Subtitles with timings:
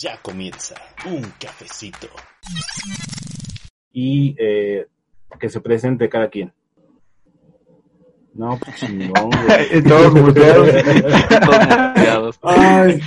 [0.00, 2.08] Ya comienza un cafecito.
[3.92, 4.86] y eh,
[5.40, 6.52] que se presente cada quien.
[8.34, 9.82] No, pues chingón, güey.
[9.88, 10.68] Todos muteados.
[11.28, 12.38] Todos muteados.
[12.42, 13.00] Ay,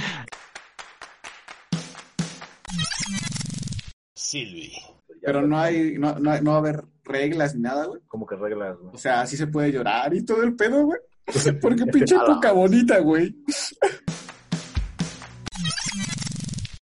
[4.13, 4.71] Silvi.
[5.21, 8.01] Pero no hay, no, no, hay- no va a haber reglas ni nada, güey.
[8.07, 8.95] como que reglas, güey.
[8.95, 10.99] O sea, así se puede llorar y todo el pedo, güey.
[11.61, 13.33] Porque pinche poca bonita, güey.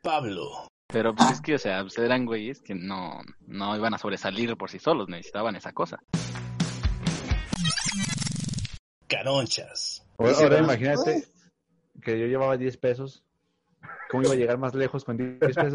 [0.07, 0.69] Pablo.
[0.87, 4.55] Pero pues es que, o sea, pues, eran güeyes que no, no iban a sobresalir
[4.55, 5.99] por sí solos, necesitaban esa cosa.
[9.05, 10.05] Caronchas.
[10.17, 11.25] Ahora, ahora imagínate
[12.01, 13.25] que yo llevaba 10 pesos.
[14.09, 15.73] ¿Cómo iba a llegar más lejos con 10 pesos?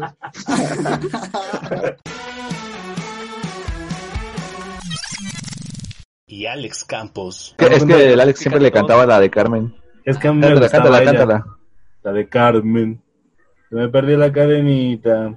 [6.25, 7.55] Y Alex Campos.
[7.59, 9.75] Es que el Alex siempre le cantaba la de Carmen.
[10.03, 11.45] Es que a mí me Cántala, cántala, cántala.
[12.01, 13.02] la de Carmen.
[13.73, 15.35] Se me perdí la cadenita.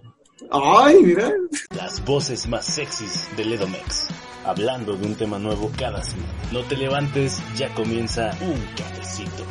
[0.50, 1.32] Ay, mira.
[1.74, 4.08] Las voces más sexys del Edomex.
[4.44, 6.28] Hablando de un tema nuevo cada semana.
[6.52, 9.42] No te levantes, ya comienza un cafecito.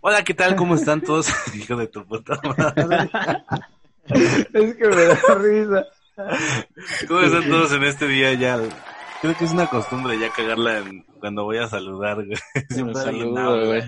[0.00, 0.54] Hola, ¿qué tal?
[0.54, 1.28] ¿Cómo están todos?
[1.56, 3.10] Hijo de tu puta madre.
[4.52, 5.86] Es que me da risa.
[7.08, 8.60] ¿Cómo están todos en este día ya?
[9.20, 12.38] Creo que es una costumbre ya cagarla en- cuando voy a saludar, güey.
[12.70, 13.82] Siempre saludo, güey.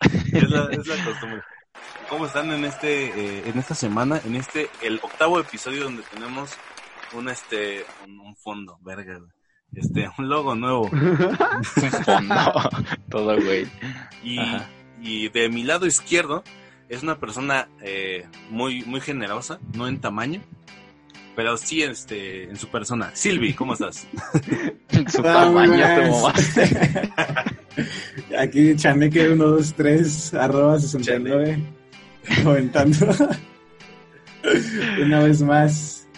[0.32, 1.42] Es la, es la costumbre.
[2.08, 6.50] ¿Cómo están en este, eh, en esta semana, en este, el octavo episodio donde tenemos
[7.12, 9.20] un este, un, un fondo, verga,
[9.74, 12.34] este, un logo nuevo Un fondo.
[13.10, 13.66] Todo, güey.
[14.22, 14.38] y,
[15.00, 16.44] y de mi lado izquierdo
[16.88, 20.40] es una persona eh, muy, muy generosa, no en tamaño,
[21.34, 23.10] pero sí este, en su persona.
[23.14, 24.06] Silvi, ¿cómo estás?
[24.90, 26.10] En su Ah, tamaño te bien.
[26.10, 27.12] mamaste.
[28.38, 31.58] Aquí Chaneque 1, 2, 3, arroba 69.
[32.42, 33.06] Comentando.
[35.02, 36.08] Una vez más.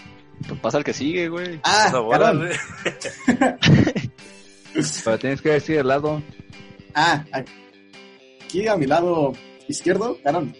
[0.46, 1.60] Pues pasa el que sigue, güey.
[1.62, 2.50] Ah, bola, güey.
[5.04, 6.22] Pero tienes que decir el lado.
[6.94, 9.32] Ah, aquí a mi lado
[9.68, 10.54] izquierdo, carón.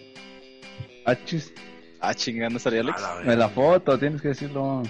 [1.05, 1.53] Ah, chis.
[1.99, 3.01] Ah, chingando estaría Alex.
[3.01, 4.83] A la la foto, tienes que decirlo.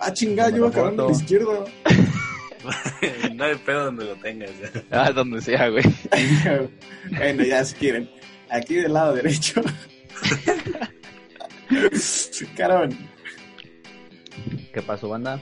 [0.00, 1.10] Ah, chingada, yo a carón Foto.
[1.10, 1.64] izquierdo.
[3.34, 4.50] no hay pedo donde lo tengas.
[4.60, 4.70] ya.
[4.90, 5.82] Ah, donde sea, güey.
[7.16, 8.10] bueno, ya si quieren.
[8.50, 9.62] Aquí del lado derecho.
[12.56, 12.96] carón.
[14.72, 15.40] ¿Qué pasó, banda?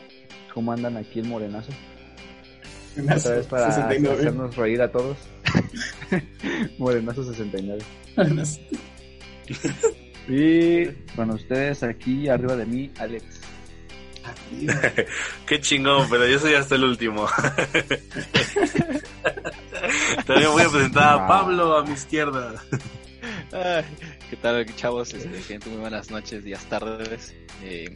[0.54, 1.72] ¿Cómo andan aquí el morenazo?
[3.02, 4.18] Otra vez para 69.
[4.20, 5.16] hacernos reír a todos.
[6.78, 7.82] morenazo 69.
[8.16, 8.60] Unas-
[10.28, 13.40] Y con ustedes aquí arriba de mí, Alex.
[15.46, 17.26] Qué chingón, pero yo soy hasta el último.
[20.26, 22.62] También voy a presentar a Pablo a mi izquierda.
[23.52, 23.84] Ay,
[24.30, 25.12] ¿Qué tal, chavos?
[25.12, 27.34] Este, gente, muy buenas noches, días, tardes.
[27.62, 27.92] Eh,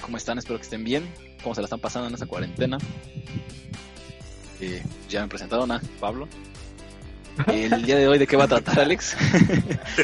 [0.00, 0.38] ¿Cómo están?
[0.38, 1.08] Espero que estén bien.
[1.42, 2.78] ¿Cómo se la están pasando en esta cuarentena?
[4.60, 6.28] Eh, ya me presentaron a Pablo.
[7.46, 9.16] El día de hoy, ¿de qué va a tratar, Alex?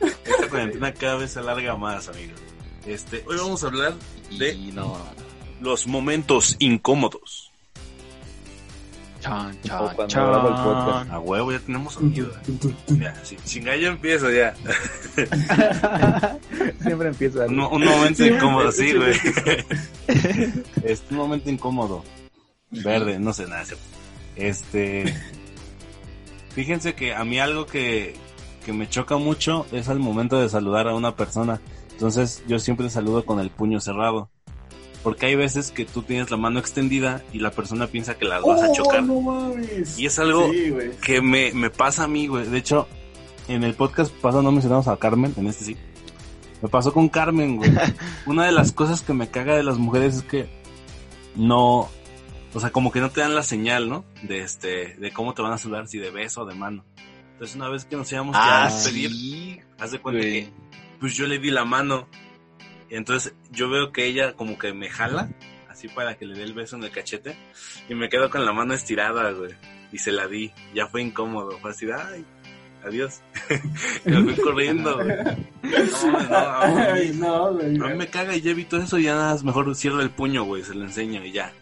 [0.00, 2.32] Esta cuarentena cada vez se alarga más, amigo.
[2.86, 3.94] Este, hoy vamos a hablar
[4.38, 4.96] de Y no.
[5.60, 7.50] los momentos incómodos.
[9.20, 10.10] Chan, O chan, el podcast.
[10.12, 11.10] chan.
[11.12, 12.30] A huevo, ya tenemos sonido.
[12.88, 14.54] Ya, si chinga, yo empiezo ya.
[16.82, 17.44] Siempre empieza.
[17.44, 19.12] Un, un momento incómodo, sí, güey.
[20.82, 22.02] Es un momento incómodo.
[22.70, 23.64] Verde, no sé nada.
[24.36, 25.14] Este.
[26.54, 28.14] Fíjense que a mí algo que,
[28.64, 31.60] que me choca mucho es al momento de saludar a una persona.
[32.00, 34.30] Entonces yo siempre saludo con el puño cerrado.
[35.02, 38.42] Porque hay veces que tú tienes la mano extendida y la persona piensa que las
[38.42, 39.02] vas a Oh, chocar.
[39.02, 39.98] no mames.
[39.98, 40.72] Y es algo Sí,
[41.02, 42.46] que me, me pasa a mí, güey.
[42.46, 42.88] De hecho,
[43.48, 45.76] en el podcast pasado no mencionamos a Carmen, en este sí.
[46.62, 47.70] Me pasó con Carmen, güey.
[48.26, 50.48] Una de las cosas que me caga de las mujeres es que
[51.36, 51.88] no,
[52.54, 54.04] o sea, como que no te dan la señal, ¿no?
[54.22, 56.84] De este, de cómo te van a saludar, si de beso o de mano.
[57.32, 60.44] Entonces una vez que nos íbamos Ah, a despedir, sí, haz de cuenta güey.
[60.44, 60.52] que,
[61.00, 62.08] pues yo le di la mano.
[62.88, 65.30] Y entonces yo veo que ella como que me jala,
[65.68, 67.36] así para que le dé el beso en el cachete.
[67.88, 69.54] Y me quedo con la mano estirada, güey.
[69.92, 70.52] Y se la di.
[70.74, 71.58] Ya fue incómodo.
[71.58, 72.24] Fue así, de, ay,
[72.84, 73.20] adiós.
[74.04, 75.08] y me fui corriendo, güey.
[75.08, 77.76] No, no, Ay, no, güey.
[77.76, 80.10] a mí me caga y ya evito eso y ya nada más mejor cierro el
[80.10, 81.52] puño, güey, se lo enseño y ya.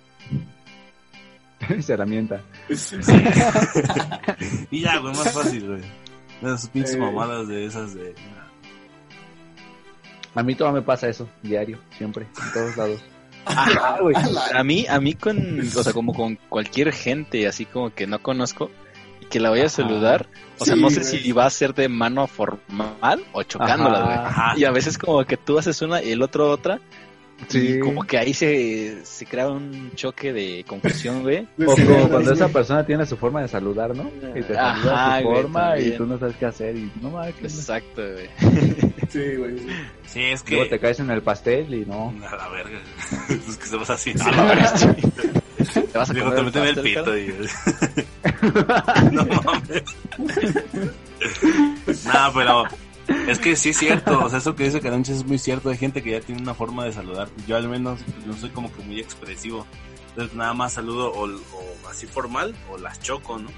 [1.69, 2.43] Esa herramienta.
[4.71, 5.81] Y ya, güey, más fácil, güey.
[6.41, 8.15] Esas pinches mamadas de esas de...
[10.35, 13.01] A mí todavía me pasa eso, diario, siempre, en todos lados.
[13.47, 14.15] Ajá, güey.
[14.15, 17.95] A la- A mí, a mí con, o sea, como con cualquier gente, así como
[17.95, 18.71] que no conozco,
[19.31, 20.27] que la vaya a saludar.
[20.59, 21.23] O sea, Sí, no sé güey.
[21.23, 24.05] si va a ser de mano formal o chocándola, Ajá.
[24.05, 24.19] güey.
[24.27, 24.55] Ajá.
[24.59, 26.81] Y a veces como que tú haces una y el otro otra.
[27.47, 27.75] Sí.
[27.75, 31.47] Y como que ahí se, se crea un choque de confusión, güey.
[31.67, 32.37] O Sí, como güey, cuando sí.
[32.37, 34.11] esa persona tiene su forma de saludar, ¿no?
[34.35, 37.11] Y te saluda Ajá, su güey, forma y tú no sabes qué hacer y no
[37.11, 37.37] mames.
[37.43, 38.29] Exacto, güey.
[39.09, 39.59] Sí, güey.
[39.59, 39.67] sí.
[40.07, 40.71] Sí, es Luego que...
[40.71, 42.13] te caes en el pastel y no.
[42.29, 42.79] A la verga.
[43.31, 44.13] es que estamos así.
[44.23, 44.87] A la verga, sí.
[45.93, 49.13] Te vas a Digo, comer te el meten el pastel, pito y...
[49.15, 49.83] no mames.
[52.05, 52.65] nah, pero...
[53.29, 55.79] Es que sí es cierto, o sea, eso que dice Caranches es muy cierto, hay
[55.79, 58.83] gente que ya tiene una forma de saludar, yo al menos no soy como que
[58.83, 59.67] muy expresivo,
[60.11, 63.49] entonces nada más saludo o, o así formal o las choco, ¿no?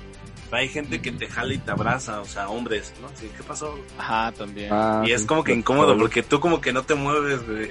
[0.50, 3.08] Pero hay gente que te jala y te abraza, o sea, hombres, ¿no?
[3.14, 3.79] Sí, ¿Qué pasó?
[3.97, 4.69] Ajá, también.
[4.73, 7.69] Ah, y es como que incómodo porque tú como que no te mueves, güey,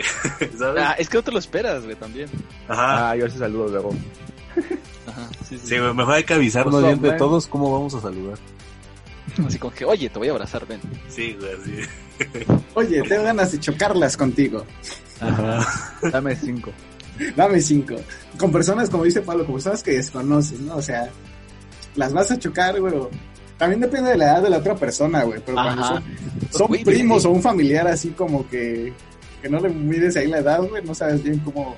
[0.58, 0.84] ¿sabes?
[0.84, 2.30] Ah, es que no te lo esperas, güey, también.
[2.70, 3.10] Ajá.
[3.10, 3.90] Ah, yo sí saludo luego.
[5.08, 5.68] Ajá, sí, sí.
[5.68, 8.38] Sí, güey, mejor hay que avisarnos What's bien de todos cómo vamos a saludar.
[9.46, 10.80] Así como que, oye, te voy a abrazar, ven.
[11.08, 11.82] Sí, güey, sí.
[12.76, 14.66] Oye, tengo ganas de chocarlas contigo.
[15.22, 15.66] Ajá.
[16.12, 16.72] Dame cinco.
[17.36, 17.96] Dame cinco.
[18.38, 20.76] Con personas, como dice Pablo, con personas que desconoces, ¿no?
[20.76, 21.10] O sea,
[21.96, 22.94] las vas a chocar, güey.
[23.58, 25.42] También depende de la edad de la otra persona, güey.
[25.46, 26.04] Pero cuando son,
[26.52, 27.34] son Güey, primos güey.
[27.34, 28.94] o un familiar así como que,
[29.42, 31.76] que no le mides ahí la edad, güey, no sabes bien cómo,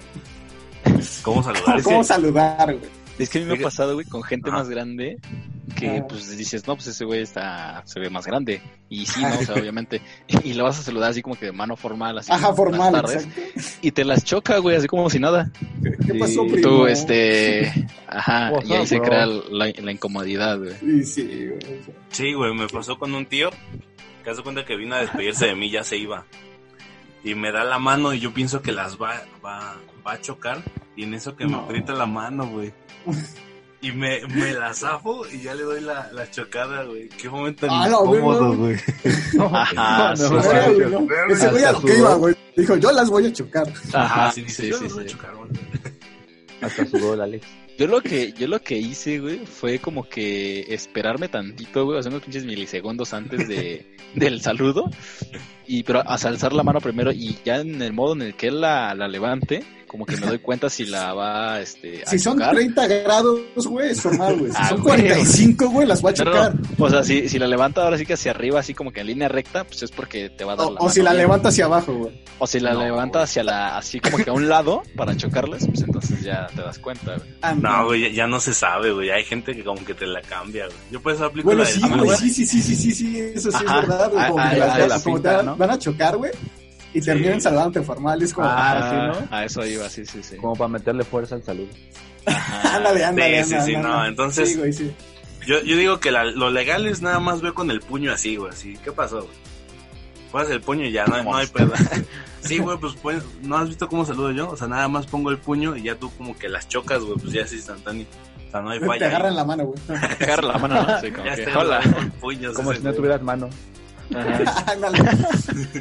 [1.24, 1.84] ¿Cómo saludar?
[1.84, 2.90] cómo saludar, güey.
[3.20, 4.60] Es que a mí me ha pasado, güey, con gente Ajá.
[4.60, 5.18] más grande
[5.82, 8.62] que pues dices, no, pues ese güey está, se ve más grande.
[8.90, 9.38] Y sí, ¿no?
[9.40, 10.02] O sea, obviamente.
[10.44, 12.32] Y lo vas a saludar así como que de mano formal, así.
[12.32, 13.80] Ajá, como, formal, "Buenas tardes", exacto.
[13.82, 15.52] Y te las choca, güey, así como si nada.
[16.06, 16.68] ¿Qué, pasó, Y primo?
[16.70, 19.06] Tú, este, ajá, y ahí se bro?
[19.06, 20.74] crea la, la incomodidad, güey.
[20.80, 21.82] Sí, sí, güey.
[22.10, 23.50] Sí, güey, me pasó con un tío
[24.24, 26.26] que hace cuenta que vino a despedirse de mí, ya se iba.
[27.24, 30.62] Y me da la mano y yo pienso que las va, va, va a chocar.
[30.96, 32.74] Y en eso que me aprieta la mano, güey.
[33.84, 37.10] Y me, me la zafo y ya le doy la, la chocada, güey.
[37.10, 38.76] Qué momento tan Ah, la incómodo, güey.
[39.52, 40.30] Ajá, no.
[40.30, 41.08] ¿no?
[41.30, 41.98] Ese güey a lo Hasta que sudó.
[41.98, 42.36] iba, güey.
[42.56, 43.68] Dijo, yo las voy a chocar.
[43.94, 45.14] Ajá, sí, sí, dice, sí, yo sí, los voy a sí.
[45.16, 45.50] chocar, güey.
[46.62, 47.48] Hasta sudó el Alex.
[47.80, 52.12] Yo lo que, yo lo que hice, güey, fue como que esperarme tantito, güey, hacer
[52.12, 54.92] unos pinches milisegundos antes de, del saludo.
[55.74, 58.48] Y pero a alzar la mano primero y ya en el modo en el que
[58.48, 62.18] él la, la levante, como que me doy cuenta si la va este, a Si
[62.20, 62.56] son chocar.
[62.56, 64.52] 30 grados, güey, es formal, güey.
[64.52, 65.02] Si Ah, son güey.
[65.02, 66.56] 45, güey, las va a no, chocar.
[66.56, 66.86] no.
[66.86, 69.08] O sea, si, si la levanta ahora sí que hacia arriba, así como que en
[69.08, 71.24] línea recta, pues es porque te va a dar O, la o si la bien.
[71.24, 72.22] levanta hacia abajo, güey.
[72.40, 73.24] O si la No, levanta güey.
[73.26, 76.80] hacia la, así como que a un lado para chocarles, pues entonces ya te das
[76.80, 77.30] cuenta, güey.
[77.42, 79.10] Ah, No, güey, ya, ya no se sabe, güey.
[79.12, 80.78] Hay gente que como que te la cambia, güey.
[80.92, 83.52] Yo por eso aplico Bueno, la sí, güey, sí, sí, sí, sí, sí, sí, eso
[83.52, 83.82] sí Ajá.
[83.82, 84.28] es verdad, güey.
[84.30, 85.56] Como que las- la como te pinta, van, ¿no?
[85.62, 86.32] Van a chocar, güey,
[86.94, 87.06] y Sí.
[87.06, 89.36] terminan saludándote formal, es como, Ah, sí, Ah, ¿no?
[89.38, 90.36] A eso iba, sí, sí, sí.
[90.38, 91.70] Como para meterle fuerza al saludo.
[92.26, 94.92] Ándale, ándale, sí, sí, ándale, sí, no, entonces- Sí, güey, sí.
[95.48, 98.36] Yo, yo digo que la- lo legal es nada más ver con el puño así,
[98.36, 98.52] güey.
[98.52, 99.34] Así, ¿qué pasó, güey?
[100.32, 101.72] Pones el puño y ya, no, hay- no hay pedo.
[102.42, 104.50] Sí, güey, pues, pues, ¿no has visto cómo saludo yo?
[104.50, 107.20] O sea, nada más pongo el puño y ya tú como que las chocas, güey,
[107.20, 108.08] pues ya es instantáneo.
[108.48, 108.98] O sea, no hay falla.
[108.98, 109.10] Te ahí.
[109.12, 109.80] agarran la mano, güey.
[110.18, 111.00] Te agarra la mano, ¿no?
[111.02, 111.82] Sí, como Ya que, hola.
[112.20, 112.56] puños.
[112.56, 113.48] Como si no tuvieras mano.
[114.68, 115.00] Ándale.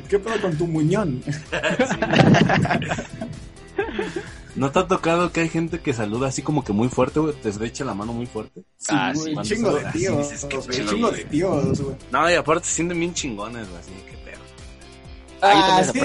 [0.09, 1.23] ¿Qué pedo con tu muñón?
[4.57, 7.35] ¿No te ha tocado que hay gente que saluda así como que muy fuerte, güey?
[7.35, 8.63] Te echa la mano muy fuerte.
[8.77, 10.29] Sí, Ah, sí, un chingo de tíos.
[10.29, 11.97] sí, que chido, chingo de tíos, güey.
[12.11, 14.41] No, y aparte se sienten bien chingones, güey, así, qué pedo.
[15.41, 15.99] Ah, sí,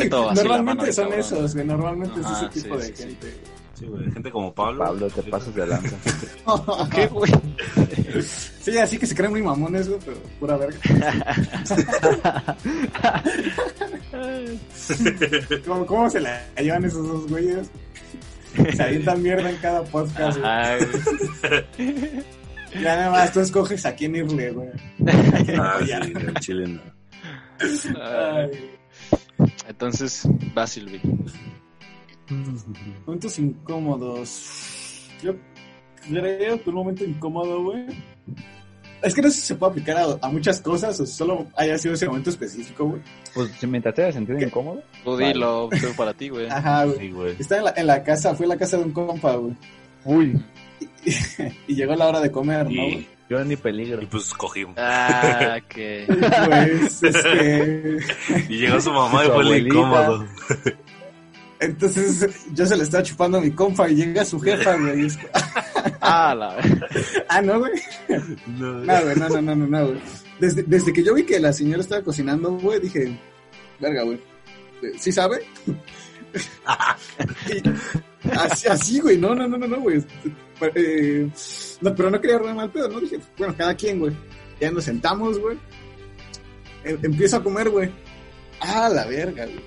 [0.44, 1.20] normalmente son cabrón.
[1.20, 1.66] esos, güey.
[1.66, 3.42] Normalmente Ajá, es ese tipo sí, de gente.
[3.76, 4.86] Sí, güey, gente como Pablo.
[4.86, 5.96] Pablo, te Sí, pasas de lanza.
[6.96, 7.32] ¿Qué, güey?
[8.62, 10.78] Sí, así que se creen muy mamones, güey, pero pura verga.
[15.66, 17.70] ¿Cómo, cómo se la llevan esos dos güeyes?
[18.76, 20.50] Se avientan mierda en cada podcast, güey.
[20.50, 20.78] Ajá,
[21.78, 22.24] güey.
[22.82, 24.70] Ya nada más tú escoges a quién irle, güey.
[25.58, 26.02] Ah, Ya.
[26.04, 26.82] sí, del chile no.
[28.02, 28.72] Ay,
[29.68, 30.28] Entonces,
[30.58, 31.02] va Silvi.
[33.06, 35.10] Momentos incómodos.
[35.22, 35.34] Yo
[36.08, 37.86] creo que un momento incómodo, güey.
[39.02, 41.78] Es que no sé si se puede aplicar a, a muchas cosas o solo haya
[41.78, 43.02] sido ese momento específico, güey.
[43.34, 44.46] Pues si mientras te hayas sentido ¿Qué?
[44.46, 44.82] incómodo.
[45.04, 46.48] Tú dilo, fue para ti, güey.
[46.48, 46.98] Ajá, güey.
[47.00, 47.36] Sí, güey.
[47.38, 49.56] Estaba en la, en la casa, fue a la casa de un compa, güey.
[50.06, 50.44] Uy,
[51.68, 52.84] Y llegó la hora de comer, ¿no?
[52.84, 53.08] Güey?
[53.28, 54.02] yo ni peligro.
[54.04, 54.76] y pues cogimos.
[54.78, 56.04] Ah, que.
[56.04, 57.98] Y pues, este.
[58.50, 60.26] Y llegó su mamá y fue el incómodo.
[61.66, 65.04] Entonces yo se le estaba chupando a mi compa y llega su jefa, güey.
[65.04, 65.20] y es-
[66.02, 66.56] Ah, la
[67.30, 67.72] Ah, no, güey.
[68.58, 70.00] No, No, güey, no, no, no, no, no, güey.
[70.40, 73.18] Desde, desde que yo vi que la señora estaba cocinando, güey, dije,
[73.80, 74.20] verga, güey.
[75.00, 75.40] ¿Sí sabe?
[78.26, 80.04] Y así, así, güey, no, no, no, no, no, güey.
[80.76, 81.30] Eh,
[81.82, 83.00] no, pero no quería armar mal pedo, ¿no?
[83.00, 84.14] Dije, bueno, cada quien, güey.
[84.60, 85.58] Ya nos sentamos, güey.
[86.84, 87.92] Em- empiezo a comer, güey.
[88.60, 89.62] Ah, la verga, güey.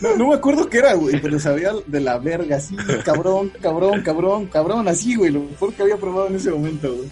[0.00, 4.02] No, no me acuerdo qué era, güey, pero sabía de la verga, así, cabrón, cabrón,
[4.02, 7.08] cabrón, cabrón, así, güey, lo mejor que había probado en ese momento, güey.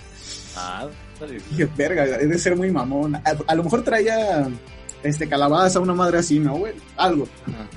[0.57, 0.87] Ah,
[1.21, 1.39] dale.
[1.51, 3.17] Dije, verga, debe ser muy mamón.
[3.17, 4.49] A, a lo mejor traía
[5.03, 6.75] este calabaza, una madre así, ¿no, güey?
[6.97, 7.29] Algo.
[7.47, 7.69] Ajá.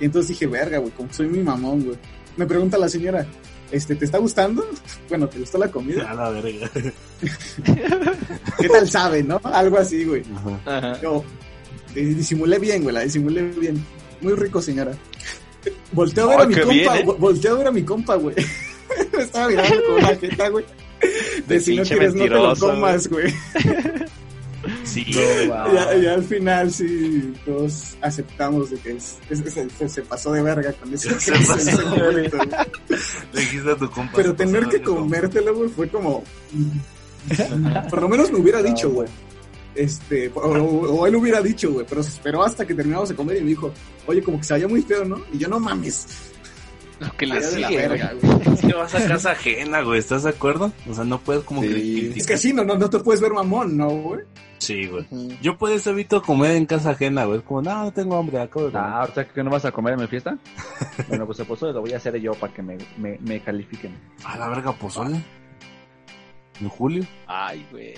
[0.00, 1.98] Y entonces dije, verga, güey, como soy muy mamón, güey.
[2.36, 3.26] Me pregunta la señora,
[3.70, 4.64] este, ¿te está gustando?
[5.08, 6.10] Bueno, ¿te gustó la comida?
[6.10, 6.70] A la verga.
[8.58, 9.40] ¿Qué tal sabe, no?
[9.44, 10.22] Algo así, güey.
[10.34, 10.78] Ajá.
[10.78, 11.00] Ajá.
[11.02, 11.24] Yo
[11.94, 13.84] disimulé bien, güey, la disimulé bien.
[14.20, 14.92] Muy rico, señora.
[15.92, 17.14] Volteo a ver Oh, a mi compa, bien, ¿eh?
[17.18, 18.34] volteo a ver a mi compa, güey.
[19.16, 20.64] Me estaba mirando con la jeta, güey.
[21.46, 23.32] De, De si no quieres, no te lo comas, güey.
[24.84, 25.04] Sí.
[25.10, 30.32] Ya, ya al final sí, todos aceptamos de que es- es- es- se, se pasó
[30.32, 32.36] de verga con ese, Se pasó ese momento.
[33.32, 34.12] Le dijiste a tu compa.
[34.16, 36.22] Pero tener que comértelo, güey, fue como...
[37.88, 39.08] Por lo menos me hubiera dicho, güey.
[39.80, 43.38] Este, o, o él hubiera dicho, güey, pero se esperó hasta que terminamos de comer
[43.38, 43.72] y me dijo,
[44.06, 45.20] oye, como que se veía muy feo, ¿no?
[45.32, 46.06] Y yo, no mames,
[46.98, 47.76] Lo que le la sigue, güey.
[47.76, 48.54] verga, güey.
[48.54, 49.98] Es que vas a casa ajena, güey.
[49.98, 50.70] ¿Estás de acuerdo?
[50.88, 51.68] O sea, no puedes como Sí.
[52.12, 54.20] que Es que sí, no, no, no te puedes ver mamón, ¿no, güey?
[54.58, 55.06] Sí, güey.
[55.40, 57.38] Yo por eso evito comer en casa ajena, güey.
[57.38, 58.86] Es como, no, no tengo hambre, acabo de comer.
[58.86, 60.36] Ah, ahorita que no vas a comer en mi fiesta.
[61.08, 63.96] Bueno, pues el pozole lo voy a hacer yo para que me, me, me califiquen.
[64.24, 65.18] A la verga, pozole.
[66.60, 67.02] En julio.
[67.26, 67.94] Ay, güey.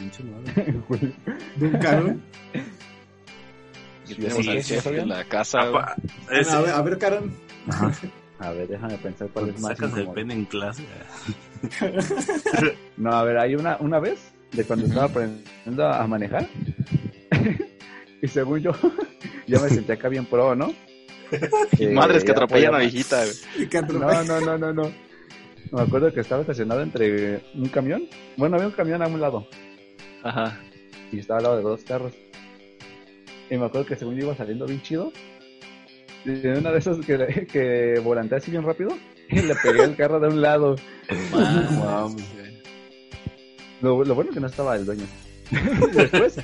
[0.00, 0.74] Pinche madre.
[1.56, 2.22] De un cabrón.
[4.06, 4.88] Y Sí, tenemos sí, al sí, chef sí.
[4.96, 5.60] en la casa.
[5.60, 5.94] Apa-
[6.32, 6.98] ese- A ver, a ver.
[7.68, 7.92] Ajá.
[8.40, 10.82] A ver, déjame pensar cuál es más sacas el pene en clase.
[12.96, 16.46] No, a ver, hay una, una vez de cuando estaba aprendiendo a manejar.
[18.22, 18.72] y según yo,
[19.46, 20.72] ya me senté acá bien pro, ¿no?
[21.78, 23.24] Eh, Madres que atropellan a viejita,
[23.70, 24.92] que atro- No, no, no, no, no.
[25.72, 28.08] Me acuerdo que estaba estacionado entre un camión.
[28.38, 29.46] Bueno, había un camión a un lado.
[30.22, 30.58] Ajá.
[31.12, 32.12] Y estaba al lado de dos carros.
[33.50, 35.12] Y me acuerdo que según yo iba saliendo bien chido.
[36.24, 38.90] Y en una de esas que, que volanteé así bien rápido.
[39.28, 40.76] Y le pegué el carro de un lado.
[41.32, 42.60] Güey.
[43.80, 45.06] Lo, lo bueno que no estaba el dueño.
[45.94, 46.36] Después,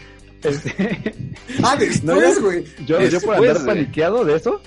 [0.43, 1.15] este,
[1.63, 2.65] Ah, después, güey.
[2.87, 4.61] yo, yo por andar paniqueado de eso,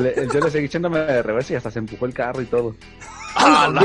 [0.00, 2.74] le- yo le seguí echándome de reversa y hasta se empujó el carro y todo.
[3.34, 3.80] Ah, no,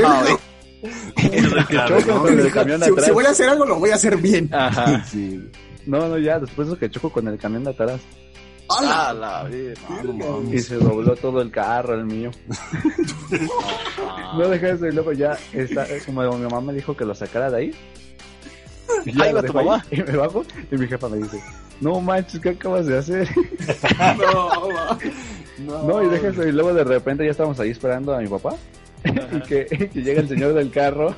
[3.04, 4.48] Si, voy a hacer algo, lo voy a hacer bien.
[4.52, 5.04] Ajá.
[5.10, 5.50] Sí.
[5.86, 8.00] No, no, ya, después de que choco con el camión de atrás.
[8.70, 9.10] ¡Hala!
[9.10, 10.02] A la verga.
[10.02, 12.30] No Y se dobló todo el carro, el mío.
[14.36, 17.50] No dejé eso y luego ya, está, como mi mamá me dijo que lo sacara
[17.50, 17.74] de ahí.
[19.04, 19.84] Y Ahí va tu ahí, mamá.
[19.92, 21.40] Y me bajo y mi jefa me dice,
[21.80, 23.28] no manches, ¿qué acabas de hacer?
[24.18, 24.98] No, va.
[25.58, 28.56] No, y deja eso y luego de repente ya estábamos ahí esperando a mi papá.
[29.32, 31.14] y que, que llega el señor del carro.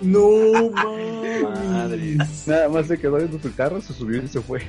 [0.00, 0.70] No.
[0.72, 2.16] Madre.
[2.46, 4.62] Nada más se quedó dentro de su carro, se subió y se fue.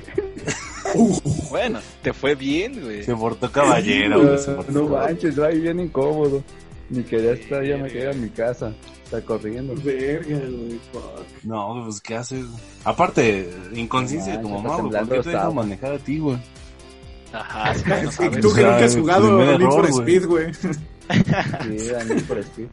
[1.50, 3.02] Bueno, te fue bien, güey.
[3.02, 4.38] Se portó caballero, güey.
[4.38, 5.14] Se portó no caballero.
[5.14, 6.42] manches, yo ahí bien incómodo.
[6.90, 8.74] Ni quería estar, ya me quedé en mi casa.
[9.04, 9.74] Está corriendo.
[9.82, 10.80] Verga, güey.
[11.44, 12.44] No, pues, ¿qué haces?
[12.84, 15.06] Aparte, inconsciencia de tu No, mamá, güey.
[15.06, 16.38] ¿Por qué te manejar a ti, güey?
[17.32, 18.40] Ajá, sí, no Es que sabes.
[18.40, 19.86] tú que O sea, nunca has jugado Need for.
[19.88, 20.52] Speed, güey.
[21.12, 22.66] Sí, era Need for Speed.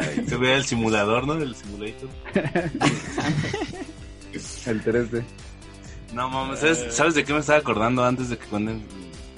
[0.00, 1.34] Ay, Se ve el simulador, ¿no?
[1.42, 2.08] El simulator.
[4.66, 5.22] El 3D.
[6.14, 8.82] No, mames, ¿sabes, ¿sabes de qué me estaba acordando antes de que cuenten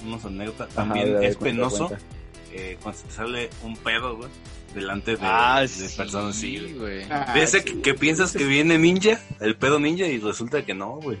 [0.05, 0.69] unos anécdotas?
[0.69, 2.05] También Ajá, es cuenta, penoso cuenta.
[2.53, 4.29] eh, cuando se te sale un pedo, güey,
[4.73, 7.03] delante de, Ah, de sí, personas así, güey.
[7.09, 10.65] Ah, De ese sí, que, que piensas que viene ninja, el pedo ninja, y resulta
[10.65, 11.17] que no, güey.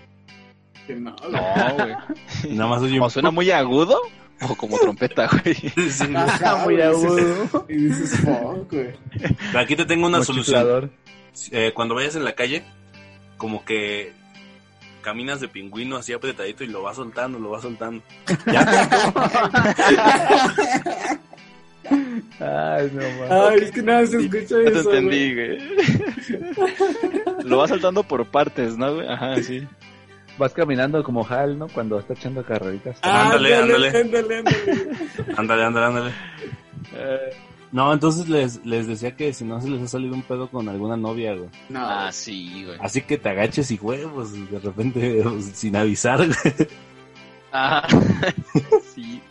[0.87, 1.31] que no, güey.
[1.31, 2.53] No, güey.
[2.55, 3.97] Nada más oye ¿O suena muy agudo?
[4.41, 5.55] O como trompeta, güey.
[5.91, 6.05] Sí.
[6.15, 7.65] Ajá, Muy agudo.
[7.69, 8.93] Y dices, fuck, güey.
[9.19, 10.91] Pero aquí te tengo una Como solución.
[11.51, 12.63] Eh, cuando vayas en la calle,
[13.37, 14.13] como que
[15.01, 18.01] caminas de pingüino así apretadito y lo vas soltando, lo vas soltando.
[18.51, 18.65] Ya,
[22.39, 23.31] Ay, no mames.
[23.31, 24.97] Ay, es que nada se escucha No te eso, güey.
[24.97, 25.59] entendí, güey.
[27.43, 29.07] Lo vas saltando por partes, ¿no, güey?
[29.07, 29.67] Ajá, sí.
[30.37, 31.67] Vas caminando como Hal, ¿no?
[31.69, 32.97] Cuando está echando carreritas.
[33.01, 33.87] Ándale, ándale.
[33.87, 34.59] ándale, ándale.
[35.37, 36.11] ándale, ándale, ándale.
[36.93, 37.37] Eh,
[37.71, 40.69] No, entonces les, les decía que si no se les ha salido un pedo con
[40.69, 41.49] alguna novia, güey.
[41.69, 42.77] No, ah, sí, güey.
[42.79, 46.69] Así que te agaches y güey, pues de repente, pues, sin avisar, güey.
[47.51, 47.87] Ajá.
[48.95, 49.21] sí.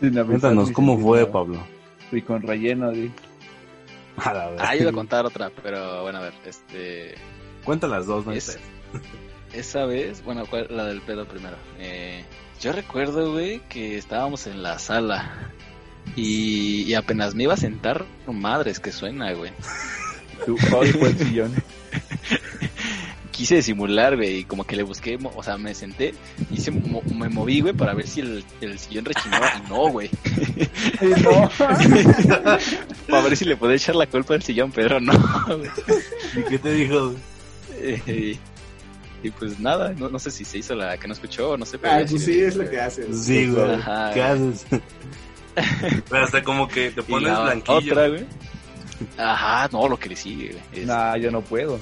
[0.00, 1.32] Sin avisar Cuéntanos cómo fue, nada.
[1.32, 1.58] Pablo.
[2.12, 3.10] Y con relleno, di.
[4.16, 4.68] A la verga.
[4.68, 7.14] Ah, yo iba a contar otra, pero bueno, a ver, este...
[7.64, 8.58] Cuenta las dos, no Es-.
[9.54, 11.56] Esa vez, bueno, ¿cuál- la del pedo primero.
[11.78, 12.24] Eh,
[12.60, 15.50] Yo recuerdo, güey, que estábamos en la sala
[16.16, 19.50] y, y apenas me iba a sentar, madres que suena, güey.
[20.72, 21.52] Hoy fue el sillón.
[23.32, 26.14] Quise disimular, güey, y como que le busqué, o sea, me senté
[26.52, 29.88] y se mo- me moví, güey, para ver si el, el sillón rechinaba y no,
[29.90, 30.08] güey.
[31.22, 31.50] no.
[33.08, 35.12] Para ver si le podía echar la culpa al sillón, pero no,
[35.46, 35.68] güey.
[36.36, 37.08] ¿Y qué te dijo?
[37.10, 37.18] güey?
[38.06, 38.38] Eh,
[39.24, 41.66] y pues nada, no, no sé si se hizo la que no escuchó o no
[41.66, 41.78] sé.
[41.78, 43.24] pero Ay, sí, pues sí, es lo que haces.
[43.24, 43.72] Sí, güey.
[43.74, 44.32] Ajá, ¿Qué güey.
[44.32, 44.66] haces?
[46.10, 47.92] Pero hasta como que te Y pones la blanquillo.
[47.92, 48.26] otra, güey.
[49.18, 50.62] Ajá, no, lo que le sigue, güey.
[50.82, 51.78] es- Nah, yo no puedo.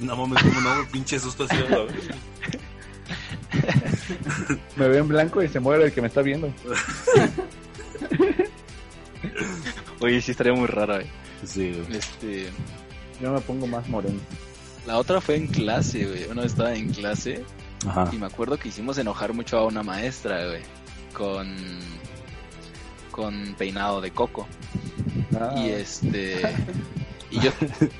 [0.00, 1.56] No mames, como no, pinche susto así.
[1.68, 1.86] güey.
[4.76, 6.52] Me ve en blanco y se muere el que me está viendo.
[10.00, 11.06] Oye, sí estaría muy raro, güey.
[11.44, 11.98] Sí, güey.
[11.98, 12.48] Este,
[13.20, 14.18] Yo me pongo más moreno.
[14.86, 16.26] La otra fue en clase, güey.
[16.42, 17.44] Vez estaba en clase
[17.86, 18.08] Ajá.
[18.12, 20.62] y me acuerdo que hicimos enojar mucho a una maestra, güey.
[21.12, 21.56] Con,
[23.10, 24.46] con peinado de coco.
[25.38, 26.40] Ah, Y este,
[27.30, 27.50] y yo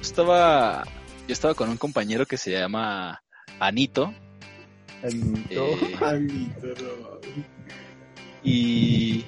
[0.00, 0.84] estaba,
[1.26, 3.22] yo estaba con un compañero que se llama
[3.58, 4.12] Anito.
[5.02, 5.64] todo.
[5.72, 7.20] eh, Maldito, no.
[8.44, 9.24] y,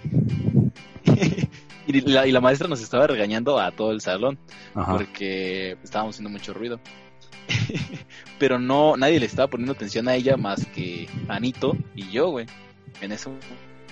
[1.87, 4.39] y, la, y la maestra nos estaba regañando a todo el salón
[4.75, 4.97] Ajá.
[4.97, 6.81] porque estábamos haciendo mucho ruido.
[8.39, 12.47] Pero no, nadie le estaba poniendo atención a ella más que Anito y yo, güey.
[13.01, 13.31] En ese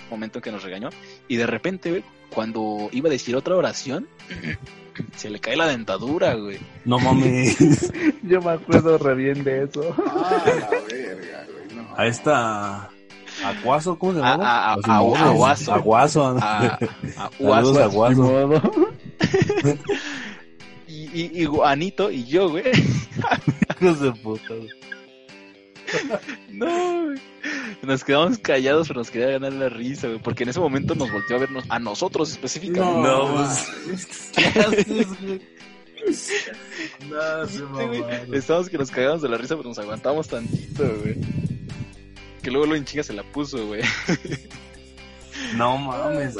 [0.09, 0.89] momento en que nos regañó.
[1.27, 4.07] Y de repente, güey, cuando iba a decir otra oración,
[5.15, 6.57] se le cae la dentadura, güey.
[6.85, 7.91] No mames.
[8.23, 9.95] Yo me acuerdo re bien de eso.
[10.05, 11.75] Ah, la verga, güey.
[11.77, 11.87] No.
[11.95, 12.89] A esta.
[13.45, 14.43] Aguazo, ¿cómo se A- llama?
[14.49, 15.21] a- a- Los inmobles.
[15.21, 15.73] Aguazo.
[15.73, 16.35] Aguazo.
[21.17, 22.63] Y, y, y Anito y yo, güey.
[23.81, 24.53] Hijos de puta.
[24.53, 24.69] güey.
[26.51, 27.17] No, güey.
[27.83, 30.19] Nos quedamos callados, pero nos quería ganar la risa, güey.
[30.19, 32.99] Porque en ese momento nos volteó a vernos, a nosotros específicamente.
[33.07, 33.35] No, No,
[33.85, 34.31] pues.
[34.35, 35.41] ¿Qué haces, güey?
[37.09, 38.37] No, se Sí, güey.
[38.37, 41.15] Estábamos que nos cagamos de la risa, pero nos aguantamos tantito, güey.
[42.43, 43.81] Que luego lo en chinga se la puso, güey.
[45.55, 46.35] No mames.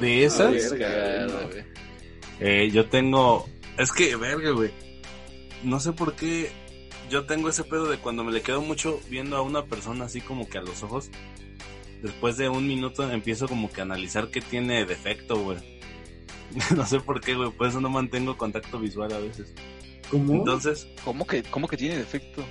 [0.00, 1.48] De esas, Verga, no.
[1.48, 1.64] güey.
[2.40, 3.48] eh, yo tengo.
[3.80, 4.70] Es que, verga, güey.
[5.64, 6.52] No sé por qué.
[7.08, 10.20] Yo tengo ese pedo de cuando me le quedo mucho viendo a una persona así
[10.20, 11.10] como que a los ojos.
[12.02, 15.80] Después de un minuto empiezo como que a analizar qué tiene defecto, güey.
[16.76, 17.50] No sé por qué, güey.
[17.52, 19.54] Por eso no mantengo contacto visual a veces.
[20.10, 20.34] ¿Cómo?
[20.34, 22.44] Entonces, ¿Cómo que, cómo que tiene defecto?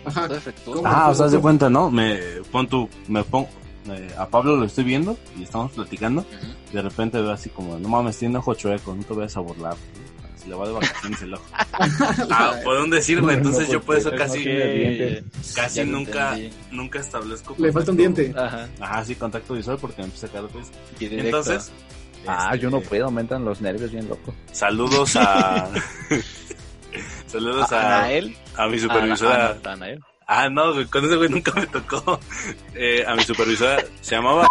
[0.83, 1.91] Ah, o sea, de cuenta, ¿no?
[1.91, 2.17] Me
[2.51, 3.49] pon tu, me pongo,
[3.87, 6.25] eh, a Pablo lo estoy viendo y estamos platicando.
[6.73, 9.75] De repente veo así como, no mames, tiene ojo chueco, no te vayas a burlar.
[9.75, 10.08] Si
[10.49, 11.45] le va de vacaciones el ojo.
[12.31, 13.35] ah, güey.
[13.35, 14.43] Entonces yo por eso casi,
[15.55, 16.37] casi nunca,
[16.71, 17.55] nunca establezco.
[17.57, 18.33] Le falta un diente.
[18.35, 18.67] Ajá.
[18.79, 20.71] Ajá, sí, contacto visual porque me empieza a caer pues.
[20.99, 21.71] Entonces,
[22.27, 24.33] Ah, este, yo no puedo, aumentan los nervios bien loco.
[24.51, 25.69] Saludos a.
[27.27, 28.35] saludos a a, Anael.
[28.57, 29.37] a mi A supervisora.
[29.49, 29.99] Natanael.
[30.27, 32.19] Ah, no, con ese güey nunca me tocó.
[32.75, 34.47] Eh, a mi supervisora se llamaba.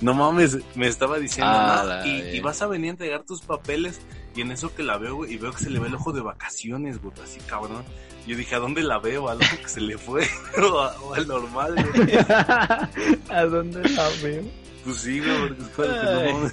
[0.00, 4.00] No mames, me estaba diciendo, Ah, no, y vas a venir a entregar tus papeles.
[4.36, 6.12] Y en eso que la veo, güey, y veo que se le ve el ojo
[6.12, 7.82] de vacaciones, güey, así cabrón.
[8.26, 9.28] Yo dije, ¿a dónde la veo?
[9.28, 10.26] ¿Al ojo que se le fue?
[10.62, 12.10] ¿O, a- o al normal, güey?
[13.30, 14.42] ¿A dónde la veo?
[14.84, 16.32] Pues sí, güey, porque es para que Ay.
[16.34, 16.50] no.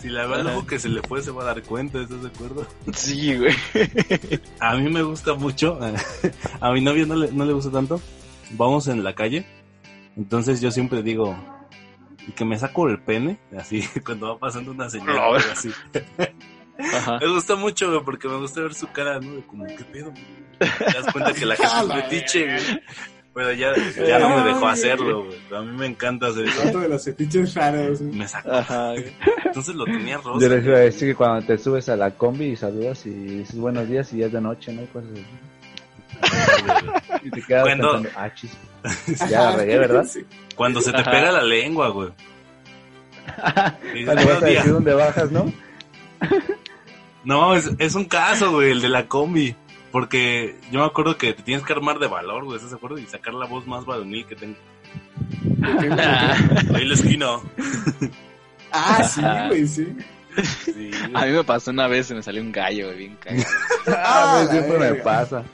[0.00, 2.22] Si la veo al ojo que se le fue, se va a dar cuenta, ¿estás
[2.22, 2.66] de acuerdo?
[2.94, 3.54] Sí, güey.
[4.60, 5.78] A mí me gusta mucho.
[6.60, 8.00] A mi novio no le, no le gusta tanto.
[8.52, 9.44] Vamos en la calle.
[10.16, 11.36] Entonces yo siempre digo
[12.26, 15.14] y que me saco el pene, así, cuando va pasando una señora.
[15.14, 15.34] No.
[15.34, 15.70] así.
[16.78, 17.18] Ajá.
[17.20, 19.34] Me gusta mucho, güey, porque me gusta ver su cara, ¿no?
[19.36, 20.12] De como, ¿qué pedo?
[20.58, 22.82] Te das cuenta que la gente es metiche, güey.
[23.34, 23.72] Pero ya,
[24.06, 25.38] ya no me dejó hacerlo, güey.
[25.56, 26.62] A mí me encanta hacer eso.
[26.62, 28.00] Tanto de los fetiches raros.
[28.02, 28.12] güey.
[28.14, 28.52] Me sacó.
[28.52, 29.16] Ajá, güey.
[29.46, 30.40] Entonces lo tenía rosa.
[30.46, 33.10] Yo les iba a decir que cuando te subes a la combi y saludas y
[33.10, 34.82] dices buenos días y ya es de noche, ¿no?
[34.82, 35.26] Y cosas así.
[37.24, 38.52] Y te quedas Cuando- pensando, ah, chis.
[39.30, 40.04] Ya la regué, ¿verdad?
[40.04, 40.20] Sí.
[40.56, 41.10] Cuando se te Ajá.
[41.10, 42.10] pega la lengua, güey.
[44.04, 44.58] Cuando vas "Buenos a días".
[44.58, 45.52] decir dónde bajas, ¿no?
[47.24, 49.54] No, es, es un caso, güey, el de la combi.
[49.92, 52.96] Porque yo me acuerdo que te tienes que armar de valor, güey, ¿estás de acuerdo?
[52.98, 54.56] Y sacar la voz más varonil que tengo.
[56.74, 57.26] Ahí la esquina.
[58.72, 59.94] Ah, sí, güey, sí.
[60.64, 63.44] Sí, A mí me pasó una vez, se me salió un gallo, güey, bien cagado.
[63.88, 65.44] Ah, siempre me pasa.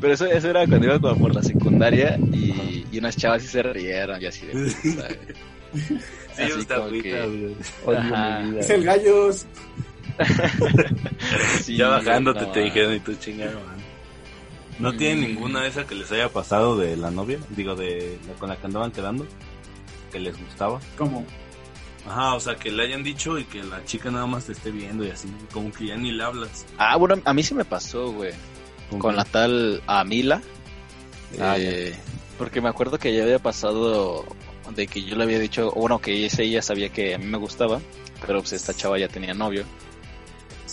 [0.00, 3.48] Pero eso, eso era cuando iba como por la secundaria y, y unas chavas sí
[3.48, 5.36] se rieron y así de puta, güey.
[5.78, 7.22] Sí, está que-.
[7.86, 8.60] Odio mi vida.
[8.60, 9.46] Es el gallos.
[11.62, 13.76] Sí, Ya bajándote no, te dijeron y tú chingado, man.
[14.78, 15.26] ¿No tienen Mm.
[15.34, 17.38] ninguna de esas que les haya pasado de la novia?
[17.50, 19.26] Digo, de la con la que andaban quedando.
[20.12, 20.80] que les gustaba.
[20.96, 21.26] ¿Cómo?
[22.08, 24.70] Ajá, o sea, que le hayan dicho y que la chica nada más te esté
[24.70, 26.64] viendo y así, como que ya ni le hablas.
[26.78, 28.32] Ah, bueno, a mí sí me pasó, güey.
[28.98, 30.40] Con la tal Amila.
[31.38, 31.94] Ah, eh,
[32.38, 34.24] porque me acuerdo que ya había pasado
[34.74, 37.38] de que yo le había dicho, bueno, que ese ella sabía que a mí me
[37.38, 37.80] gustaba,
[38.26, 39.64] pero pues esta chava ya tenía novio.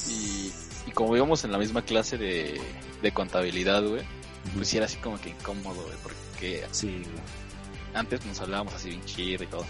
[0.10, 0.52] Y,
[0.88, 2.60] y como íbamos en la misma clase de,
[3.02, 4.04] de contabilidad, güey,
[4.56, 7.04] pues era así como que incómodo, güey, porque Sí,
[7.94, 9.66] antes nos hablábamos así bien chido y todo.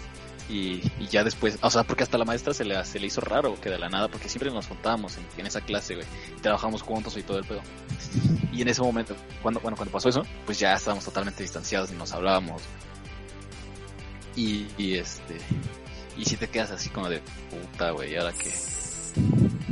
[0.48, 3.20] Y, y ya después, o sea, porque hasta la maestra se le, se le hizo
[3.20, 6.40] raro que de la nada, porque siempre nos juntábamos en, en esa clase, güey, y
[6.40, 7.60] trabajábamos juntos y todo el pedo.
[8.52, 11.94] Y en ese momento, cuando, bueno, cuando pasó eso, pues ya estábamos totalmente distanciados y
[11.94, 12.62] nos hablábamos.
[14.36, 15.36] Y, y este,
[16.16, 17.20] y si te quedas así como de
[17.50, 18.50] puta, güey, ¿y ahora qué?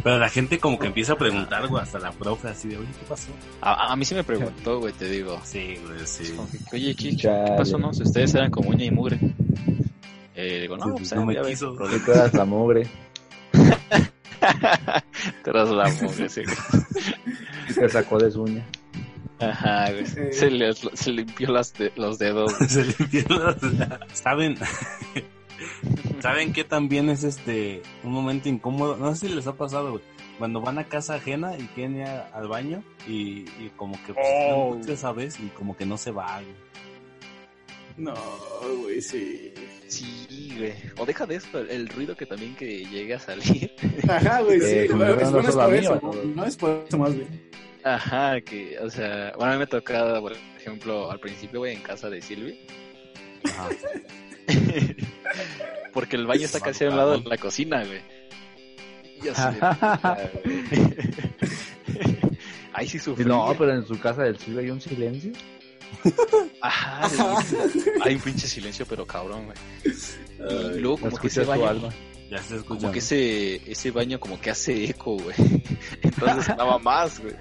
[0.03, 2.89] Pero la gente como que empieza a preguntar, güey, hasta la profe así de, oye,
[2.99, 3.29] ¿qué pasó?
[3.61, 5.41] A, a mí sí me preguntó, güey, te digo.
[5.45, 6.35] Sí, güey, sí.
[6.71, 7.93] Que, Oye, ¿qué, qué pasó, no?
[7.93, 9.19] Si ustedes eran como uña y mugre.
[10.35, 11.75] Eh, digo, no, Sí, pues no me quiso.
[11.75, 12.87] Tú eras la mugre.
[15.43, 16.43] Te eras la mugre, sí,
[17.75, 18.67] te sacó de su uña.
[19.51, 20.05] Ajá, güey.
[20.05, 20.33] Eh.
[20.33, 22.57] Se, le, se limpió las de- los dedos.
[22.59, 22.69] güey.
[22.71, 23.57] Se limpió los-
[24.13, 24.57] ¿Saben?
[26.21, 28.97] ¿Saben qué también es este un momento incómodo?
[28.97, 30.03] No sé si les ha pasado, güey.
[30.39, 34.27] Cuando van a casa ajena y quieren ir al baño y, y como que pues,
[34.27, 34.77] Oh.
[35.39, 36.55] Y como que no se va, güey.
[37.97, 38.15] No,
[38.83, 39.53] güey, sí.
[39.87, 40.73] Sí, güey.
[40.99, 43.73] O deja de eso, el, ruido que también que llega a salir.
[44.09, 44.67] Ajá, güey, sí.
[44.67, 46.01] Eh, no, no es, no por eso,
[46.35, 47.51] no es por eso más bien.
[47.85, 51.83] Ajá, que, o sea, bueno, a mí me tocaba, por ejemplo, al principio, güey, en
[51.83, 52.59] casa de Silvi.
[53.45, 53.69] Ajá.
[55.93, 58.01] Porque el baño está casi a un lado de la cocina, güey.
[59.23, 59.43] Y así.
[62.73, 63.25] Ahí sí sufrí.
[63.25, 65.33] no, pero en su casa del Silvio hay un silencio.
[66.61, 67.07] Ajá,
[68.03, 69.57] hay un pinche silencio, pero cabrón, güey.
[70.77, 71.91] Y luego como que su baño, alma.
[72.31, 72.81] Ya se escucha.
[72.81, 75.37] como que ese, ese baño como que hace eco, güey.
[76.03, 77.35] Entonces sonaba más, güey.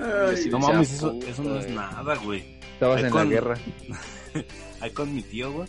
[0.00, 2.58] Ay, Sí, No mames, eso, puta, eso no es nada, güey.
[2.74, 3.54] Estabas Ahí en con- la guerra.
[4.80, 5.68] Ahí con mi tío, güey.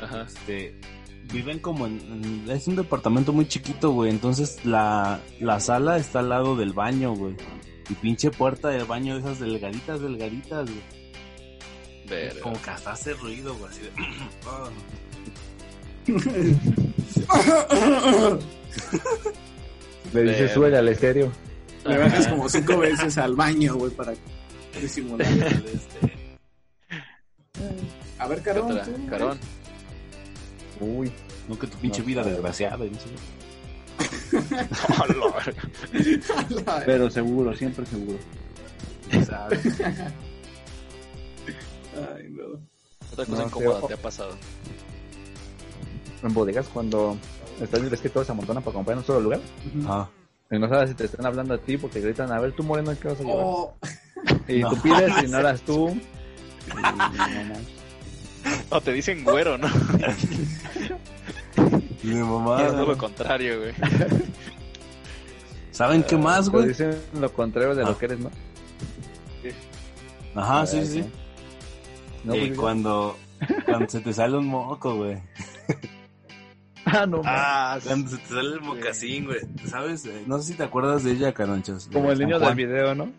[0.00, 0.22] Ajá.
[0.22, 0.78] Este,
[1.32, 4.10] viven como en, en- es un departamento muy chiquito, güey.
[4.10, 7.34] Entonces la, la sala está al lado del baño, güey.
[7.88, 11.00] Y pinche puerta del baño de esas delgaditas, delgaditas, güey.
[12.40, 13.70] Como que hasta hace ruido, güey.
[13.70, 13.90] Así de...
[20.12, 20.54] Le dices, Verga.
[20.54, 21.30] súbele al estéreo.
[21.84, 24.12] Le bajas como cinco veces al baño, güey, para
[24.80, 25.26] disimular.
[25.30, 26.12] Este,
[28.18, 28.84] A ver, ¿Qué Carón, otra?
[28.84, 29.06] tú, güey.
[29.06, 29.38] Carón.
[30.80, 31.12] Uy.
[31.48, 32.84] no que tu pinche No, vida desgraciada.
[32.86, 32.98] y no
[36.86, 38.18] Pero seguro, siempre seguro.
[39.26, 39.60] ¿Sabes?
[42.14, 42.60] Ay, no.
[43.12, 44.36] Otra cosa No, incómoda te ha pasado.
[46.22, 47.16] En bodegas cuando
[47.60, 49.40] estás ves que todos se amontonan para comprar en un solo lugar.
[49.86, 50.08] Ah,
[50.58, 53.08] no sabes si te están hablando a ti porque gritan, a ver, tú moreno, ¿qué
[53.08, 53.42] vas a llevar?
[53.44, 53.74] Oh,
[54.48, 54.70] y no.
[54.70, 55.88] tú pides y no eras tú.
[55.90, 57.80] Y no manches.
[58.70, 59.68] No, te dicen güero, ¿no?
[62.02, 62.66] mi Y es mamá.
[62.68, 63.74] todo lo contrario, güey.
[65.70, 66.68] ¿Saben qué más, güey?
[66.68, 67.88] dicen lo contrario de Ah.
[67.88, 68.30] lo que eres, ¿no?
[70.34, 71.04] Ajá, sí, sí.
[72.24, 73.16] No, Y pues, cuando,
[73.66, 75.18] cuando se te sale un moco, güey.
[76.86, 77.20] Ah, no.
[77.24, 79.40] Ah, Cuando se te sale el mocasín, güey.
[79.66, 80.08] ¿Sabes?
[80.26, 81.88] No sé si te acuerdas de ella, Canonchas.
[81.88, 82.56] de Como el niño Juan.
[82.56, 83.12] del video, ¿no?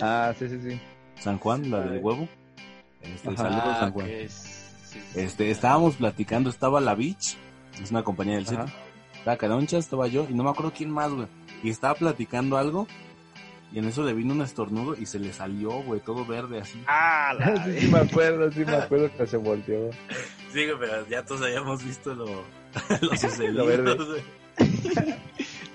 [0.00, 0.80] Ah, sí, sí, sí.
[1.20, 2.28] San Juan, la del huevo.
[3.02, 3.36] Este, Ajá.
[3.36, 4.06] saludos, San Juan.
[4.06, 5.20] ok, sí, sí, sí.
[5.20, 7.36] Este, estábamos platicando, estaba la Beach,
[7.82, 8.66] es una compañía del Ajá.
[8.66, 8.80] sitio.
[9.18, 11.26] Estaba Canonchas, estaba yo, y no me acuerdo quién más, güey.
[11.62, 12.86] Y estaba platicando algo,
[13.72, 16.82] y en eso le vino un estornudo y se le salió, güey, todo verde así.
[16.86, 19.90] Ah, la sí, sí me acuerdo, sí me acuerdo que se volteó.
[20.52, 22.26] Sí, güey, pero ya todos habíamos visto lo,
[23.00, 23.52] lo sucedido.
[23.52, 24.24] Lo verde.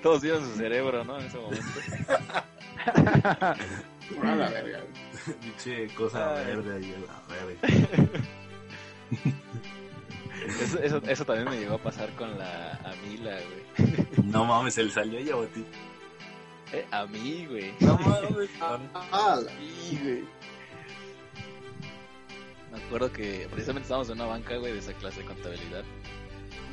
[0.03, 1.17] Todos vieron su cerebro, ¿no?
[1.19, 1.65] En ese momento.
[4.21, 4.83] a la verga.
[5.41, 6.45] Pinche cosa Ay.
[6.45, 8.11] verde ahí, la verga.
[10.61, 14.25] Eso, eso, eso también me llegó a pasar con la Amila, güey.
[14.25, 15.49] No mames, se le salió ya, güey.
[16.75, 17.73] Eh, a mí, güey.
[17.79, 18.49] No mames.
[18.93, 20.23] Ah, la- Sí, güey.
[22.71, 25.83] Me acuerdo que precisamente estábamos en una banca, güey, de esa clase de contabilidad.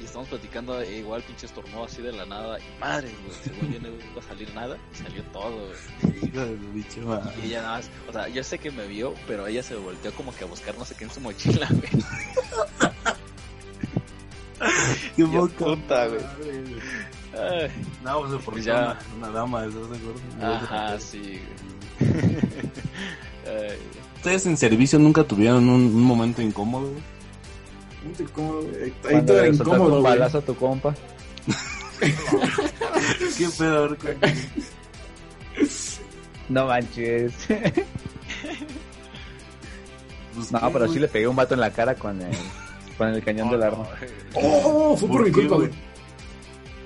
[0.00, 2.58] Y estamos platicando e igual pinche estornudo así de la nada.
[2.58, 4.76] Y madre, güey, según yo no iba a salir nada.
[4.92, 6.16] Y salió todo, güey.
[6.24, 7.32] Hijo de bicho, madre.
[7.42, 10.12] Y ella nada más, o sea, yo sé que me vio, pero ella se volteó
[10.14, 11.90] como que a buscar no sé qué en su mochila, güey.
[15.16, 16.20] Qué puta, güey.
[17.38, 17.70] Ay,
[18.04, 18.98] No, pues por Pues ya.
[19.16, 20.20] Una, una dama, ¿estás de acuerdo?
[20.54, 21.40] ajá, sí.
[23.46, 23.78] Ay,
[24.16, 27.02] ¿Ustedes en servicio nunca tuvieron un, un momento incómodo, güey?
[28.04, 28.82] Muy incómodo, güey.
[28.84, 30.94] Ahí Cuando todo era incómodo, un balazo a tu compa.
[33.38, 34.16] Qué pedo, güey.
[36.48, 37.32] No manches.
[40.34, 41.00] Pues, No, ¿qué, pero sí güey?
[41.00, 42.32] le pegué un vato en la cara con el,
[42.98, 43.86] con el cañón del arma.
[44.34, 45.70] Oh, fue por, ¿Por mi culpa, güey?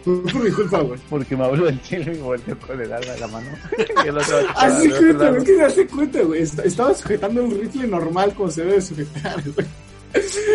[0.06, 1.00] Por mi culpa, güey.
[1.10, 3.48] Porque me habló el chile y volteó con el arma en la mano.
[4.04, 6.42] Y el otro vato Así otro cuenta, es que darse cuenta, güey.
[6.42, 9.66] Est- Estaba sujetando un rifle normal como se debe sujetar, güey.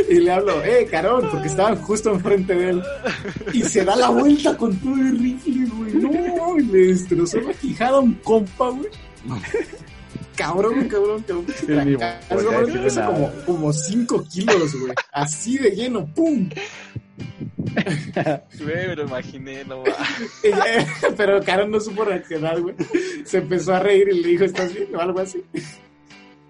[0.10, 2.84] Y le hablo, eh, carón, porque estaban justo enfrente de él.
[3.54, 5.94] Y se da la vuelta con todo el rifle, güey.
[5.96, 8.90] No, y le destrozó la quijada a un compa, güey.
[10.36, 11.46] Cabrón, cabrón, cabrón.
[12.84, 13.06] Pesa
[13.46, 14.94] como 5 kilos, güey.
[15.12, 16.50] Así de lleno, ¡pum!
[18.60, 19.98] Güey, me lo imaginé, no va.
[21.18, 22.76] Pero Carón no supo reaccionar, güey.
[23.26, 24.96] Se empezó a reír y le dijo, ¿estás bien?
[24.96, 25.44] O algo así.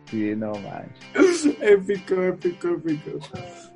[0.09, 1.45] Sí, no manches.
[1.61, 3.19] Épico, épico, épico.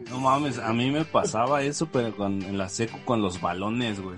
[0.10, 4.02] No mames, a mí me pasaba eso, pero con, en la seco con los balones,
[4.02, 4.17] güey.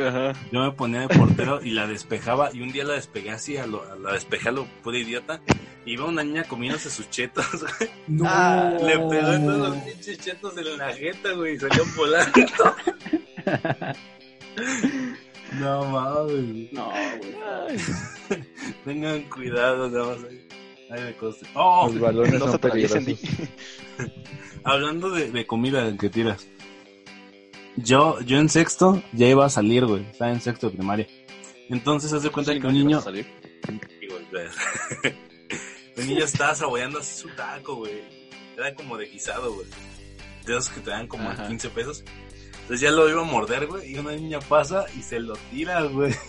[0.00, 0.32] Ajá.
[0.52, 3.66] Yo me ponía de portero y la despejaba y un día la despegué así, a
[3.66, 5.40] lo, a la despejé a lo puro idiota.
[5.86, 7.46] Iba una niña comiéndose sus chetos,
[7.78, 7.90] güey.
[8.08, 8.24] No.
[8.26, 12.76] Ah, Le pegó en todos los pinches chetos en la jeta, güey, y salió volando.
[15.60, 16.72] No mames.
[16.72, 18.42] No, güey.
[18.84, 20.24] Tengan cuidado, nada más.
[20.24, 20.46] Ahí,
[20.90, 21.46] ahí me consta.
[21.54, 23.04] Oh, Los balones No son peligrosos.
[24.64, 26.46] hablando de, de comida que tiras.
[27.76, 30.02] Yo, yo en sexto ya iba a salir, güey.
[30.10, 31.06] Estaba en sexto de primaria.
[31.68, 32.98] Entonces, haz de cuenta Sí, que no, un niño.
[32.98, 33.26] a salir.
[35.96, 38.02] El niño estaba saboreando así su taco, güey.
[38.56, 39.66] Era como de guisado, güey.
[40.46, 41.46] De esos que te dan como Ajá.
[41.48, 42.04] 15 pesos.
[42.62, 43.92] Entonces ya lo iba a morder, güey.
[43.92, 46.14] Y una niña pasa y se lo tira, güey.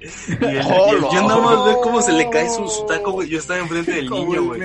[0.00, 1.08] Y el- y el- ¡Hola!
[1.12, 3.28] yo nada más veo cómo se le cae su, su taco, güey.
[3.28, 4.60] Yo estaba enfrente del niño, güey.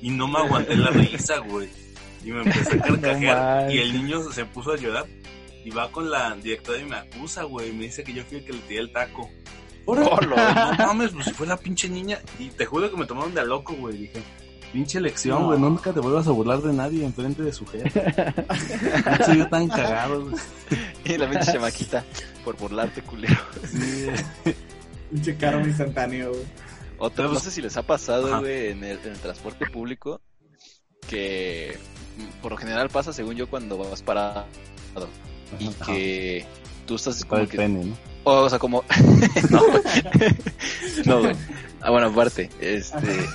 [0.00, 1.68] Y no me aguanté la risa, güey.
[2.24, 3.72] Y me empecé a carcajear.
[3.72, 5.06] y el niño se puso a llorar.
[5.64, 7.72] Y va con la directora y me acusa, güey.
[7.72, 9.28] Me dice que yo fui el que le tiré el taco.
[9.90, 10.74] Hola.
[10.78, 12.18] No mames, pues si fue la pinche niña.
[12.38, 13.96] Y te juro que me tomaron de a loco, güey.
[13.96, 14.22] Dije,
[14.70, 15.58] pinche lección, güey.
[15.58, 18.02] Nunca te vuelvas a burlar de nadie enfrente de su jefe.
[19.18, 20.36] No soy yo tan cagado, güey.
[21.04, 22.04] Y la pinche chamaquita
[22.44, 23.40] por burlarte, culero.
[23.66, 24.08] Sí,
[25.10, 26.44] Pinche carro instantáneo, güey.
[26.98, 28.40] Otra, no sé si les ha pasado, Ajá.
[28.40, 30.20] güey, en el, en el transporte público,
[31.08, 31.78] que
[32.18, 34.44] mm, por lo general pasa, según yo, cuando vas parado.
[35.58, 35.86] Y Ajá.
[35.86, 36.44] que
[36.84, 37.56] tú estás como el que...
[37.56, 37.96] pene, ¿no?
[38.30, 38.84] O sea, como...
[39.50, 39.60] no,
[41.04, 41.36] no, güey.
[41.80, 43.26] Ah, bueno, aparte, este...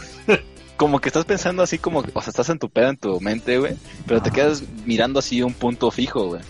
[0.78, 2.00] Como que estás pensando así como...
[2.14, 3.76] O sea, estás en tu peda en tu mente, güey.
[4.08, 6.42] Pero te quedas mirando así un punto fijo, güey.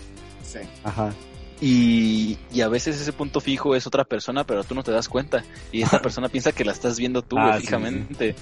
[0.42, 0.60] Sí.
[0.82, 1.12] Ajá.
[1.60, 5.08] Y, y a veces ese punto fijo es otra persona, pero tú no te das
[5.08, 5.44] cuenta.
[5.72, 8.34] Y esa persona piensa que la estás viendo tú, Ah, güey, sí, fijamente.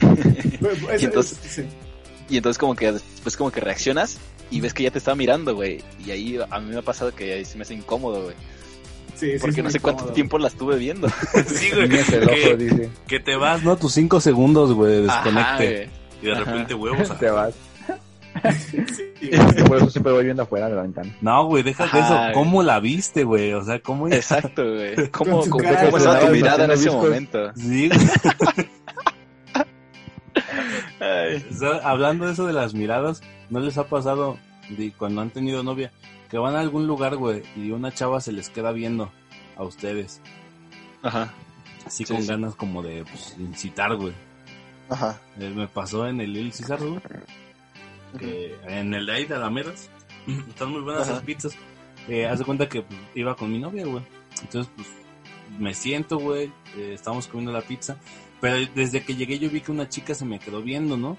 [0.00, 0.16] Bueno,
[0.92, 1.64] es- Y entonces- sí.
[2.30, 4.16] Y entonces como que después como que reaccionas
[4.50, 5.82] y ves que ya te está mirando, güey.
[6.06, 8.34] Y ahí a mí me ha pasado que ahí se me hace incómodo, güey.
[9.14, 10.14] Sí, Porque no sé cuánto cómodo.
[10.14, 11.08] tiempo la estuve viendo.
[11.46, 11.88] Sí, güey.
[11.88, 12.90] Ni el ojo, Que, dice.
[13.06, 13.76] que te vas, ¿no?
[13.76, 15.66] Tus cinco segundos, güey, de Ajá, desconecte.
[15.66, 15.88] güey.
[16.22, 16.44] y de Ajá.
[16.44, 17.18] repente huevos.
[17.18, 17.54] Te vas.
[19.20, 19.30] Sí,
[19.68, 21.16] por eso siempre voy viendo afuera de la ventana.
[21.22, 22.18] No, güey, deja de eso.
[22.34, 23.52] ¿Cómo la viste, güey?
[23.54, 25.08] O sea, ¿cómo Exacto, güey.
[25.12, 27.52] ¿Cómo, cómo, cara cómo estaba tu mirada en ese momento?
[27.54, 28.00] Sí, güey.
[31.00, 31.46] Ay.
[31.50, 34.36] O sea, hablando de eso de las miradas, ¿no les ha pasado
[34.68, 35.92] de cuando han tenido novia
[36.34, 39.12] que van a algún lugar, güey, y una chava se les queda viendo
[39.56, 40.20] a ustedes,
[41.00, 41.32] Ajá.
[41.86, 42.26] así Sí, con sí.
[42.26, 44.12] ganas como de pues, incitar, güey?
[44.88, 45.20] Ajá.
[45.38, 47.00] Eh, me pasó en el Lil César, güey,
[48.18, 49.90] que en el de ahí de Alamedas,
[50.48, 51.12] están muy buenas Ajá.
[51.12, 51.54] las pizzas.
[52.08, 54.02] Eh, haz de cuenta que pues, iba con mi novia, güey.
[54.42, 54.88] Entonces, pues,
[55.56, 57.96] me siento, güey, eh, estábamos comiendo la pizza.
[58.40, 61.16] Pero desde que llegué yo vi que una chica se me quedó viendo, ¿no?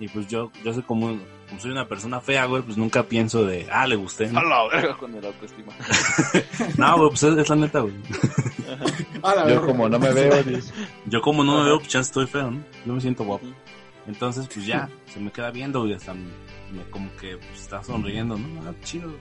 [0.00, 1.08] Y pues yo, yo soy como,
[1.48, 4.40] como soy una persona fea, güey, pues nunca pienso de, ah, le gusté, ¿no?
[4.40, 5.72] A la verga con el autoestima.
[6.78, 7.94] No, güey, pues es, es la neta, güey.
[9.22, 9.66] A la Yo verga.
[9.66, 10.72] como no me veo, dice.
[11.06, 12.62] Yo como no me veo, pues ya estoy feo, ¿no?
[12.86, 13.46] Yo me siento guapo.
[14.06, 16.22] Entonces, pues ya, se me queda viendo, güey, hasta me,
[16.72, 18.68] me- como que pues, está sonriendo, ¿no?
[18.68, 19.12] Ah, chido.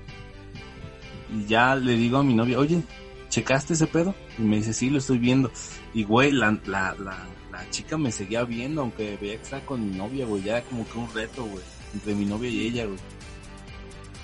[1.36, 2.82] Y ya le digo a mi novia, oye,
[3.30, 4.16] ¿checaste ese pedo?
[4.38, 5.52] Y me dice, sí, lo estoy viendo.
[5.94, 7.18] Y, güey, la, la, la,
[7.64, 10.44] la chica me seguía viendo, aunque veía que estaba con mi novia, güey.
[10.44, 12.98] Ya era como que un reto, güey, entre mi novia y ella, güey.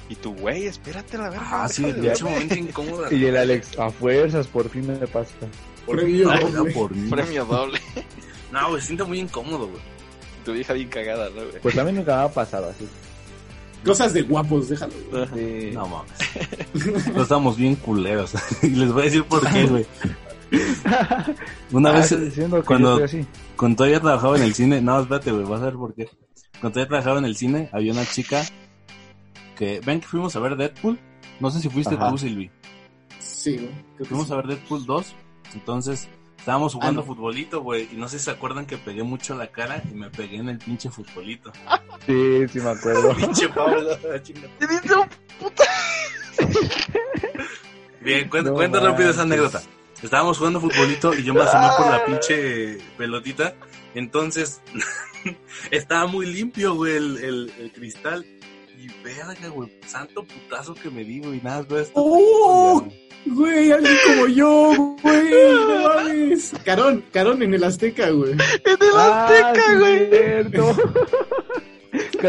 [0.08, 1.64] Y tu güey, espérate la verga.
[1.64, 3.12] Ah, sí, de hecho, momento incómodo.
[3.12, 5.34] Y el Alex, a fuerzas, por fin me pasa.
[5.88, 6.52] Premio doble.
[6.52, 7.10] no, por mí.
[7.10, 7.80] Premio doble.
[8.52, 9.82] No, güey, siento muy incómodo, güey.
[10.46, 11.60] Tu vieja bien cagada, ¿no, güey?
[11.62, 12.88] Pues a mí nunca me ha pasado así.
[13.84, 14.94] Cosas de guapos, déjalo.
[15.12, 15.28] güey.
[15.34, 15.72] Sí.
[15.74, 17.08] No mames.
[17.14, 18.34] No estamos bien culeros.
[18.62, 19.86] y les voy a decir por qué, güey.
[21.72, 23.26] Una Ah, vez, ¿estás diciendo que cuando- así.
[23.56, 26.06] cuando todavía trabajaba en el cine, no, espérate, güey, vas a ver por qué.
[26.60, 28.44] cuando todavía trabajaba en el cine, había una chica
[29.56, 31.00] que, ven que fuimos a ver Deadpool,
[31.40, 32.10] no sé si fuiste Ajá.
[32.10, 32.50] tú, Silvi,
[33.20, 34.08] Sí, güey.
[34.08, 34.34] fuimos sí.
[34.34, 35.16] a ver Deadpool 2,
[35.54, 37.08] entonces estábamos jugando Ah, no.
[37.16, 40.10] futbolito, güey, y no sé si se acuerdan que pegué mucho la cara y me
[40.10, 41.52] pegué en el pinche futbolito.
[42.06, 43.16] Sí, sí me acuerdo.
[43.16, 44.48] pinche Pablo, chinga.
[48.02, 49.62] Bien, No cuenta rápido esa anécdota.
[50.06, 53.56] Estábamos jugando futbolito y yo me asomé por la pinche pelotita.
[53.96, 54.62] Entonces,
[55.72, 58.26] estaba muy limpio, güey, el, el- el cristal.
[58.78, 61.82] Y verga, güey, santo putazo que me di, güey, nada, güey.
[61.84, 62.82] esto- ¡Oh!
[62.82, 63.06] Güey.
[63.28, 65.32] Güey, alguien como yo, güey.
[65.32, 66.54] No mames.
[66.64, 68.34] Carón, Carón en el Azteca, güey.
[68.34, 70.10] En el Ah, Azteca, sí, güey.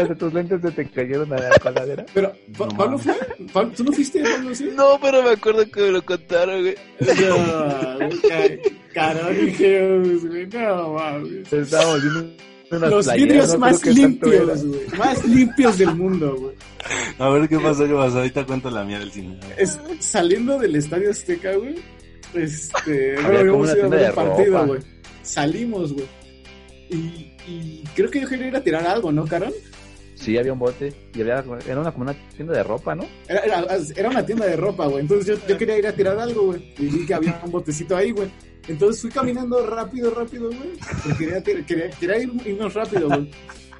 [0.01, 2.05] Casi tus lentes se te cayeron a la coladera.
[2.13, 3.13] Pero, Pa- No ¿Pablo fue?
[3.53, 4.53] ¿Pablo- ¿Tú no fuiste, Pablo?
[4.55, 4.69] Sí.
[4.75, 6.75] No, pero me acuerdo que me lo contaron, güey.
[6.99, 10.47] No, güey, Ca- Carón y Geos, güey.
[10.47, 11.53] No mames.
[11.53, 12.33] Estábamos viendo
[12.71, 14.81] unas Los playeras, vidrios no más limpios, güey.
[14.97, 16.55] Más limpios del mundo, güey.
[17.19, 18.17] A ver qué pasó, qué pasó.
[18.17, 19.39] Ahorita cuento la mía del cine.
[19.57, 21.75] Es, saliendo del estadio Azteca, güey.
[22.33, 24.81] Este, Había bueno, como íbamos una a ir a ver de partido, güey.
[25.23, 26.05] Salimos, güey.
[26.89, 26.95] Y,
[27.47, 29.53] y creo que yo quería ir a tirar algo, ¿no, Carón?
[30.19, 30.93] Sí, había un bote.
[31.13, 33.05] Y había, era una, como una tienda de ropa, ¿no?
[33.27, 35.01] Era, era, era una tienda de ropa, güey.
[35.01, 36.73] Entonces yo, yo quería ir a tirar algo, güey.
[36.77, 38.29] Y vi que había un botecito ahí, güey.
[38.67, 41.17] Entonces fui caminando rápido, rápido, güey.
[41.17, 43.31] Quería, quería, quería ir, irnos rápido, güey.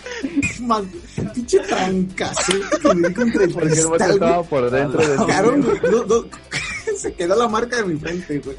[0.62, 0.90] Man,
[1.34, 5.82] pinche trancazo que me di contra el Porque el bote estaba por dentro de güey.
[5.92, 6.26] No, no,
[6.98, 8.56] se quedó la marca de mi frente, güey.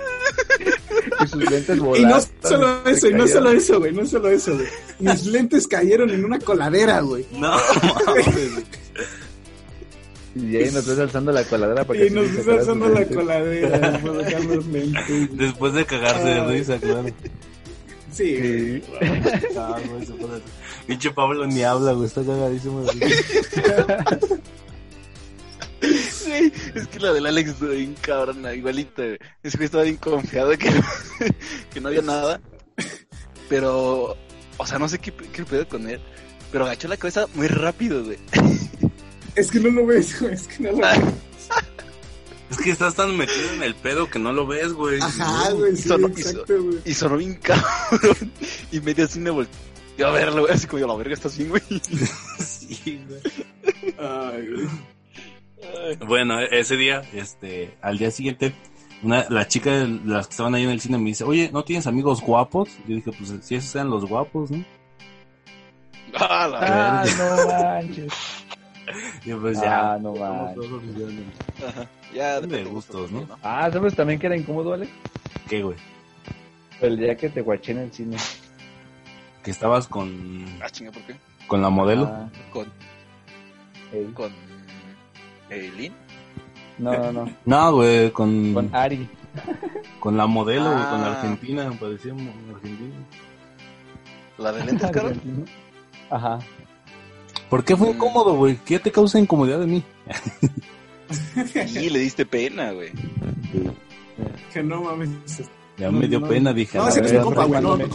[1.25, 2.23] y sus lentes Y no volaron.
[2.43, 3.93] solo eso, y no solo eso, güey.
[3.93, 4.67] No solo eso, güey.
[4.99, 7.27] Mis lentes cayeron en una coladera, güey.
[7.33, 7.51] No,
[8.07, 8.29] mames.
[10.35, 13.99] Y ahí nos ves alzando la coladera para que Y nos sacaran alzando la coladera
[14.01, 15.09] por sacar los lentes.
[15.09, 15.29] güey.
[15.33, 17.05] Después de cagarse de risa, claro.
[18.13, 18.83] Sí, Sí.
[20.87, 22.83] Pinche Pablo ni habla, güey, está cagadísimo.
[22.83, 22.99] Güey,
[26.75, 29.19] es que la del Alex está bien cabrona, igualita, güey.
[29.43, 30.71] Ese güey estaba bien confiado de que
[31.73, 32.41] que no había nada.
[33.49, 34.17] Pero,
[34.59, 36.01] o sea, no sé qué, qué pedo con él.
[36.53, 38.19] Pero agachó la cabeza muy rápido, güey.
[39.35, 40.35] Es que no lo ves, güey.
[40.35, 40.99] Es que no lo ves.
[42.51, 44.99] Es que estás tan metido en el pedo que no lo ves, güey.
[45.01, 45.77] Ajá, güey.
[45.77, 46.79] Sí, Sonó- exacto, güey.
[46.85, 48.33] Y sonó bien cabrón.
[48.73, 50.55] Y medio así me volteó a verlo, güey.
[50.55, 51.63] Así como yo, la verga, ¿estás bien, güey?
[52.39, 53.21] Sí, güey.
[53.99, 54.69] Ay, güey.
[55.63, 58.55] Ay, Bueno, e- ese día, este, al día siguiente,
[59.03, 61.63] una, la chica de las que estaban ahí en el cine me dice, oye, ¿no
[61.65, 62.69] tienes amigos guapos?
[62.87, 64.65] Yo dije, pues si esos eran los guapos, ¿no?
[66.15, 68.13] Ah, la Ah, no manches.
[69.25, 69.93] Y yo, pues ya.
[69.95, 70.65] Ah, no manches.
[71.67, 71.87] Ajá.
[72.15, 73.29] Ya, De gustos, ¿no?
[73.43, 74.89] Ah, ¿sabes también que era incómodo, Ale?
[75.49, 75.77] ¿Qué, güey?
[76.81, 78.17] El día que te guaché en el cine.
[79.43, 81.17] Que estabas con, Ah, chinga, ¿por qué?
[81.47, 82.05] con la modelo.
[82.05, 82.67] Ah, Con,
[83.93, 84.05] ey.
[84.15, 84.33] con,
[85.51, 85.95] Eileen.
[86.79, 87.31] No, no, no.
[87.45, 89.09] No, güey, con, Con Ari.
[90.01, 91.21] con la modelo, güey, con la Ah.
[91.21, 92.95] argentina, parecía mo- argentina.
[94.39, 95.13] La de lentes, caro.
[96.11, 96.39] Ajá.
[97.51, 97.95] ¿Por qué fue Mm.
[97.97, 98.57] incómodo, güey?
[98.65, 99.83] ¿Qué te causa incomodidad de mí?
[101.67, 102.91] Sí, le diste pena, güey.
[104.53, 105.09] Que no mames.
[105.77, 106.77] Ya me dio No, pena, dije.
[106.79, 107.63] No, ese no es mi compa, güey.
[107.63, 107.87] No, no.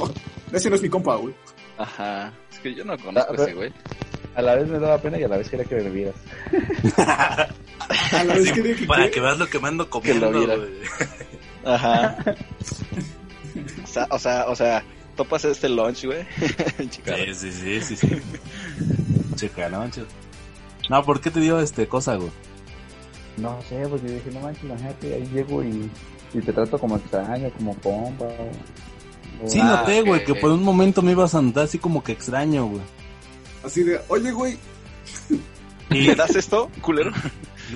[0.52, 1.34] Ese no es mi compa, güey.
[1.78, 2.32] Ajá.
[2.52, 3.74] Es que yo no conozco Ah, a ese güey.
[4.36, 6.16] A la vez me daba pena y a la vez quería que me bebieras.
[8.12, 8.86] A la vez Sí, quería que.
[8.86, 10.56] para que veas lo que me ando comiendo, lo viera.
[10.56, 10.70] güey.
[11.66, 12.18] Ajá.
[13.84, 14.84] O sea, o sea, o sea,
[15.16, 16.26] topas este lunch, güey.
[16.90, 17.16] Chica.
[17.16, 18.08] Sí, sí, sí, sí, sí.
[19.36, 21.04] Checa, ¿no?
[21.04, 22.32] ¿por qué te dio este cosa, güey?
[23.38, 25.90] No sé, pues yo dije, no manches, imagínate, ahí llego y,
[26.34, 28.26] y te trato como extraño, como compa.
[28.26, 32.04] o- Sí, Ah, noté, güey, que por un momento me ibas a andar así como
[32.04, 32.82] que extraño, güey.
[33.64, 34.58] Así de, oye, güey.
[35.92, 37.12] Y ¿Me das esto, culero?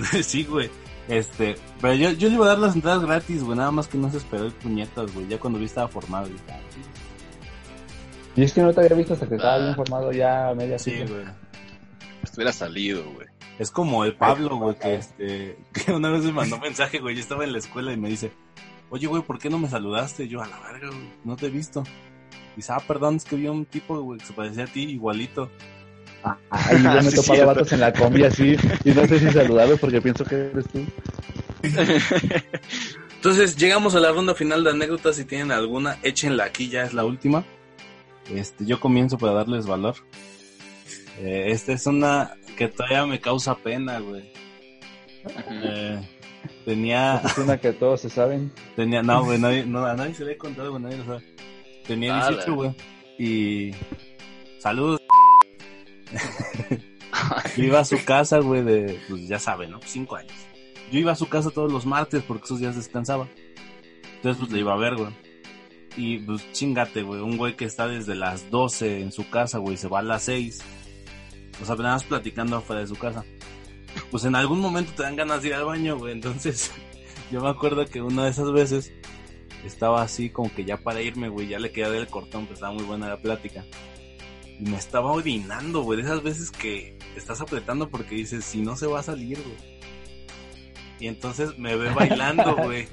[0.22, 0.70] sí, güey.
[1.08, 3.96] Este, pero yo, yo le iba a dar las entradas gratis, güey, nada más que
[3.96, 5.26] no se esperó el puñetas, güey.
[5.28, 6.80] Ya cuando vi estaba formado, ah, sí.
[8.36, 9.58] Y es que no te había visto hasta que estaba Ah.
[9.58, 11.06] bien formado ya a media Sí, cita.
[11.10, 11.24] güey.
[12.22, 13.26] Estuviera salido, güey.
[13.58, 17.20] Es como el Pablo, güey, que este, que una vez me mandó mensaje, güey, yo
[17.22, 18.30] estaba en la escuela y me dice,
[18.90, 20.28] oye, güey, ¿por qué no me saludaste?
[20.28, 21.82] Yo, a la verga, güey, no te he visto.
[22.54, 25.50] Dice, ah, perdón, es que vi un tipo, güey, que se parecía a ti, igualito.
[26.50, 27.46] Ay, yo me he Sí, topado cierto.
[27.46, 30.84] vatos en la combi así y no sé si saludarlos porque pienso que eres tú.
[33.16, 36.94] Entonces, llegamos a la ronda final de anécdotas, si tienen alguna, échenla aquí, ya es
[36.94, 37.44] la última.
[38.32, 39.96] Este, yo comienzo para darles valor.
[41.18, 44.30] Eh, esta es una que todavía me causa pena, güey.
[45.50, 46.00] Eh,
[46.64, 48.52] tenía, Es una que todos se saben.
[48.76, 51.24] tenía, no, güey, nadie, no, a nadie se le he contado, güey, nadie lo sabe.
[51.88, 52.36] Tenía Ala.
[52.36, 52.76] 18, güey.
[53.18, 53.74] Y
[54.60, 55.00] saludos.
[57.56, 59.80] Yo iba a su casa, güey, de, pues ya saben, ¿no?
[59.84, 60.32] Cinco años.
[60.90, 63.28] Yo iba a su casa todos los martes porque esos días descansaba.
[64.16, 65.10] Entonces, pues le iba a ver, güey.
[65.96, 67.20] Y pues chingate, güey.
[67.20, 70.22] Un güey que está desde las 12 en su casa, güey, se va a las
[70.24, 70.60] 6.
[71.60, 73.24] O sea, más platicando afuera de su casa.
[74.10, 76.12] Pues en algún momento te dan ganas de ir al baño, güey.
[76.12, 76.70] Entonces,
[77.32, 78.92] yo me acuerdo que una de esas veces
[79.64, 81.48] estaba así como que ya para irme, güey.
[81.48, 83.64] Ya le quedé del cortón, pues estaba muy buena la plática.
[84.58, 85.98] Y me estaba orinando, güey.
[85.98, 89.78] De esas veces que estás apretando porque dices, si no se va a salir, güey.
[91.00, 92.88] Y entonces me ve bailando, güey.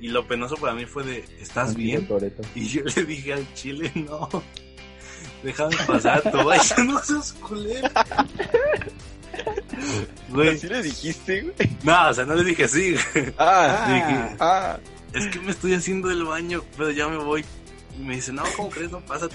[0.00, 2.08] Y lo penoso para mí fue de, ¿estás bien?
[2.54, 4.28] Y yo le dije al chile, no.
[5.42, 7.88] Déjame pasar, tú vaya, no seas culero.
[10.28, 11.54] Güey, ¿Así le dijiste, güey?
[11.82, 12.92] no, o sea, no le dije así.
[13.14, 13.32] güey.
[13.38, 14.78] Ah, Dije, ah.
[15.14, 17.44] es que me estoy haciendo el baño, pero ya me voy.
[17.98, 18.90] Y me dice, no, ¿cómo crees?
[18.90, 19.34] No, pásate.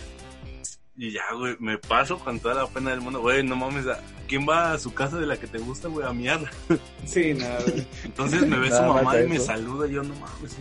[0.97, 3.19] Y ya, güey, me paso con toda la pena del mundo.
[3.19, 6.07] Güey, no mames, ¿a- ¿quién va a su casa de la que te gusta, güey,
[6.07, 6.39] a miar?
[7.05, 7.85] Sí, nada, güey.
[8.05, 9.45] Entonces me ve su Nada mamá y me eso.
[9.45, 9.87] saluda.
[9.87, 10.55] Y yo, no mames.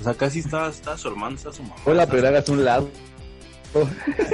[0.00, 1.76] O sea, casi está, está su hermano, está su mamá.
[1.84, 2.90] Hola, pero hagas un lado.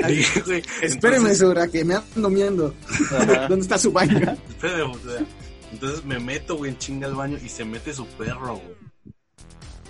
[0.06, 0.62] Sí, güey.
[0.82, 1.30] Espéreme,
[1.72, 2.74] que me ando miendo.
[3.10, 3.46] Ajá.
[3.48, 4.18] ¿Dónde está su baño?
[4.50, 5.24] Espérame, o sea,
[5.72, 8.76] entonces me meto, güey, en chinga al baño y se mete su perro, güey.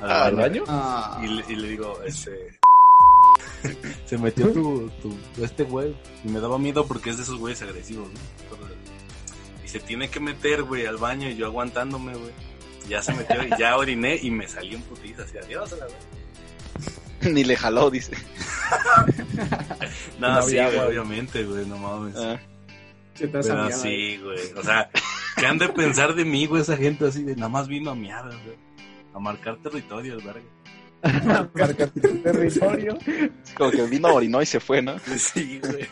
[0.03, 0.65] Al Ah, ¿Al baño?
[0.69, 2.60] Ah, Y le, y le digo, este.
[4.07, 5.95] se metió tu, tu, este güey.
[6.25, 8.21] Y me daba miedo porque es de esos güeyes agresivos, ¿no?
[9.65, 12.33] Y se tiene que meter, güey, al baño y yo aguantándome, güey.
[12.89, 15.85] Ya se metió y ya oriné y me salí en putiza así, adiós a la
[15.85, 15.95] vez.
[17.35, 18.13] Ni le jaló, dice.
[20.19, 22.17] No, No sí, había güey, obviamente, güey, no mames.
[22.17, 22.41] Ah.
[23.19, 23.83] Pero amiado.
[23.83, 24.53] sí, güey.
[24.57, 24.91] O sea,
[25.37, 27.95] ¿qué han de pensar de mí, güey, esa gente así de nada más vino a
[27.95, 28.57] miar, güey?
[29.15, 30.41] A marcar territorio, el verga.
[31.55, 32.99] Marca tu territorio.
[33.07, 34.99] Es como que vino, orinó y se fue, ¿no?
[35.17, 35.87] Sí, güey.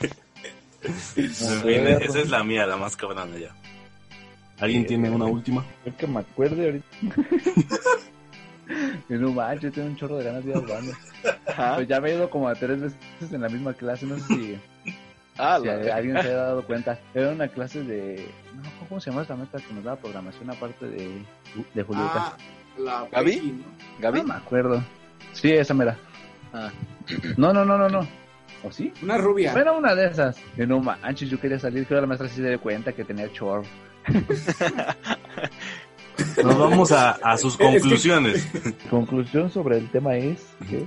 [0.82, 1.98] Perro.
[1.98, 3.54] esa es la mía, la más cabrona ya.
[4.60, 5.64] ¿Alguien tiene una última?
[5.82, 6.86] Creo que me acuerde ahorita.
[9.08, 11.74] Y no manches, tengo un chorro de ganas de ir al.
[11.76, 14.26] Pues ya me he ido como a tres veces en la misma clase, no sé
[14.26, 14.60] si,
[15.38, 16.98] Ah, si alguien se haya dado cuenta.
[17.14, 18.28] Era una clase de...
[18.56, 21.22] No, ¿Cómo se llama esta meta que nos daba programación aparte de,
[21.74, 22.12] de Julieta?
[22.14, 22.36] Ah,
[22.76, 23.36] la ¿Gaby?
[23.36, 23.64] ¿no?
[24.00, 24.18] Gaby.
[24.22, 24.84] No me acuerdo.
[25.32, 25.96] Sí, esa mera.
[26.52, 26.70] Ah.
[27.36, 28.06] No, no, no, no, no.
[28.64, 28.92] ¿O sí?
[29.02, 29.52] Una rubia.
[29.52, 30.36] Bueno, una de esas.
[30.56, 33.04] Y no manches, yo quería salir, creo que la maestra sí se dio cuenta que
[33.04, 33.64] tenía chorro.
[36.42, 38.46] Nos vamos a, a sus conclusiones.
[38.90, 40.82] Conclusión sobre el tema es que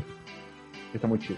[0.93, 1.37] está muy chido.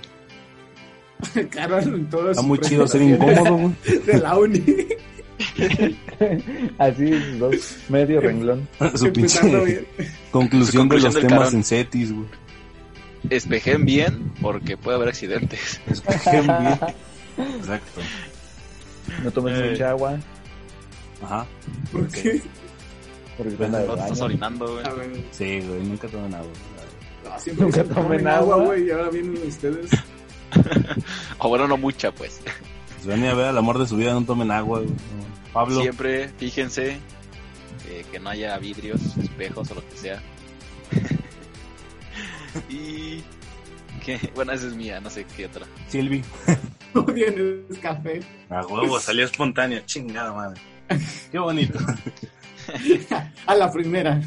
[1.51, 3.73] Carol en todo Está muy chido ser incómodo, güey.
[4.05, 4.63] De la uni.
[6.79, 8.67] Así, dos, medio renglón.
[8.95, 9.85] Su pinche
[10.31, 11.55] conclusión de los temas carón.
[11.55, 12.27] en CETIS, güey.
[13.29, 15.79] Espejen bien porque puede haber accidentes.
[15.87, 16.79] Escogen bien.
[17.59, 18.01] Exacto.
[19.23, 19.69] No tomes Eh.
[19.71, 20.17] mucha agua
[21.23, 21.45] Ajá.
[21.91, 22.41] ¿Por qué?
[23.37, 24.85] porque Pues, No estás orinando, güey.
[24.85, 26.51] A ver, Sí, güey, nunca tomen agua.
[27.23, 28.57] no, siempre Nunca tomen agua.
[28.63, 29.89] güey, y ahora vienen ustedes.
[31.39, 32.39] O bueno, no mucha, pues.
[33.01, 34.91] Si van a ver al amor de su vida, no tomen agua, güey.
[35.51, 36.97] Pablo, Siempre fíjense
[37.89, 40.21] eh, que no haya vidrios, espejos o lo que sea.
[42.69, 43.23] y
[44.03, 45.65] que bueno, esa es mía, no sé qué otra.
[45.87, 46.23] Silvi.
[46.93, 48.19] No tienes café.
[48.51, 49.81] A huevo, salió espontáneo.
[49.87, 50.61] Chingada madre.
[51.31, 51.79] Qué bonito.
[53.47, 54.21] A la primera.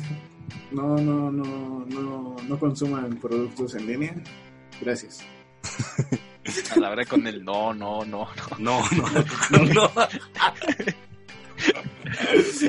[0.73, 4.15] No, no, no, no, no consuman productos en línea.
[4.81, 5.25] Gracias.
[6.75, 8.81] A la verdad con el no, no, no, no.
[8.81, 8.83] No,
[9.53, 10.09] no, no, no.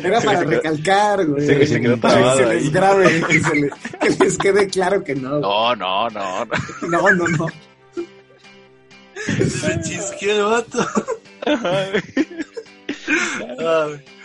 [0.03, 1.47] Era para recalcar, güey.
[1.47, 3.69] Sí, que se quedó Para que se les grabe, que, se le-
[3.99, 5.39] que les quede claro que no.
[5.39, 6.51] No, no, no, no.
[6.89, 7.47] No, no, no.
[9.15, 10.87] Se chisqueó el vato.
[11.45, 12.01] Ay.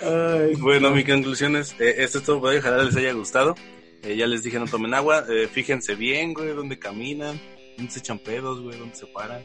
[0.02, 3.54] Ay, Bueno, mi conclusión es, eh, esto es todo, por hoy, ojalá les haya gustado.
[4.02, 7.40] Eh, ya les dije, no tomen agua, eh, fíjense bien, güey, dónde caminan,
[7.76, 9.42] dónde se echan pedos, güey, dónde se paran.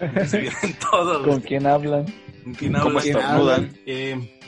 [0.00, 2.06] Dónde se vienen todo, ¿Con quién hablan?
[2.42, 3.06] ¿Con quién ¿Cómo hablan?
[3.06, 3.78] estornudan?
[3.86, 4.38] Eh,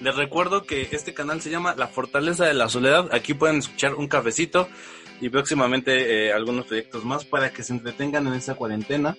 [0.00, 3.08] les recuerdo que este canal se llama La Fortaleza de la Soledad.
[3.12, 4.68] Aquí pueden escuchar un cafecito
[5.20, 9.16] y próximamente eh, algunos proyectos más para que se entretengan en esta cuarentena.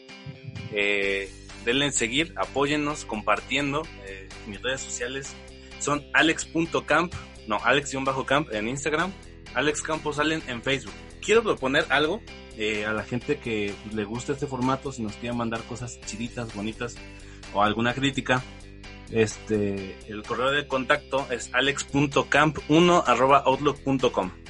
[0.71, 1.31] Eh,
[1.63, 3.83] denle en seguir, apóyennos compartiendo.
[4.05, 5.33] Eh, mis redes sociales
[5.79, 7.13] son alex.camp,
[7.47, 9.11] no, alex-camp en Instagram,
[9.53, 10.93] Alex Campos Allen en Facebook.
[11.21, 12.21] Quiero proponer algo
[12.87, 16.95] a la gente que le gusta este formato, si nos quieren mandar cosas chiditas, bonitas
[17.53, 18.43] o alguna crítica.
[19.11, 23.03] Este, el correo de contacto es alex.camp1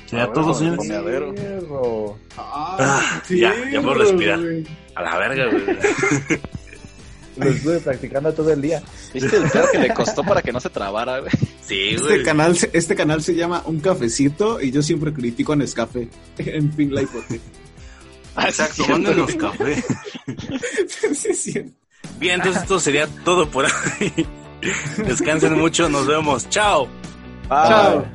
[0.05, 1.33] Sería A ver, todo, con el señores.
[1.41, 2.17] Perro.
[2.37, 4.39] Ah, Ah, ya, ya puedo respirar.
[4.95, 5.65] A la verga, güey.
[7.37, 8.81] Lo estuve practicando todo el día.
[9.13, 11.31] ¿Viste el pedo que le costó para que no se trabara, güey?
[11.67, 12.23] Sí, Este güey.
[12.23, 16.69] canal, se- este canal se llama Un Cafecito y yo siempre critico a Nescafe en
[16.71, 17.41] Pink Hotel.
[18.35, 19.83] Ah, Exacto, mándenos café.
[22.19, 24.25] Bien, entonces esto sería todo por hoy.
[24.97, 26.47] Descansen mucho, nos vemos.
[26.49, 26.87] Chao.
[27.49, 28.05] Chao.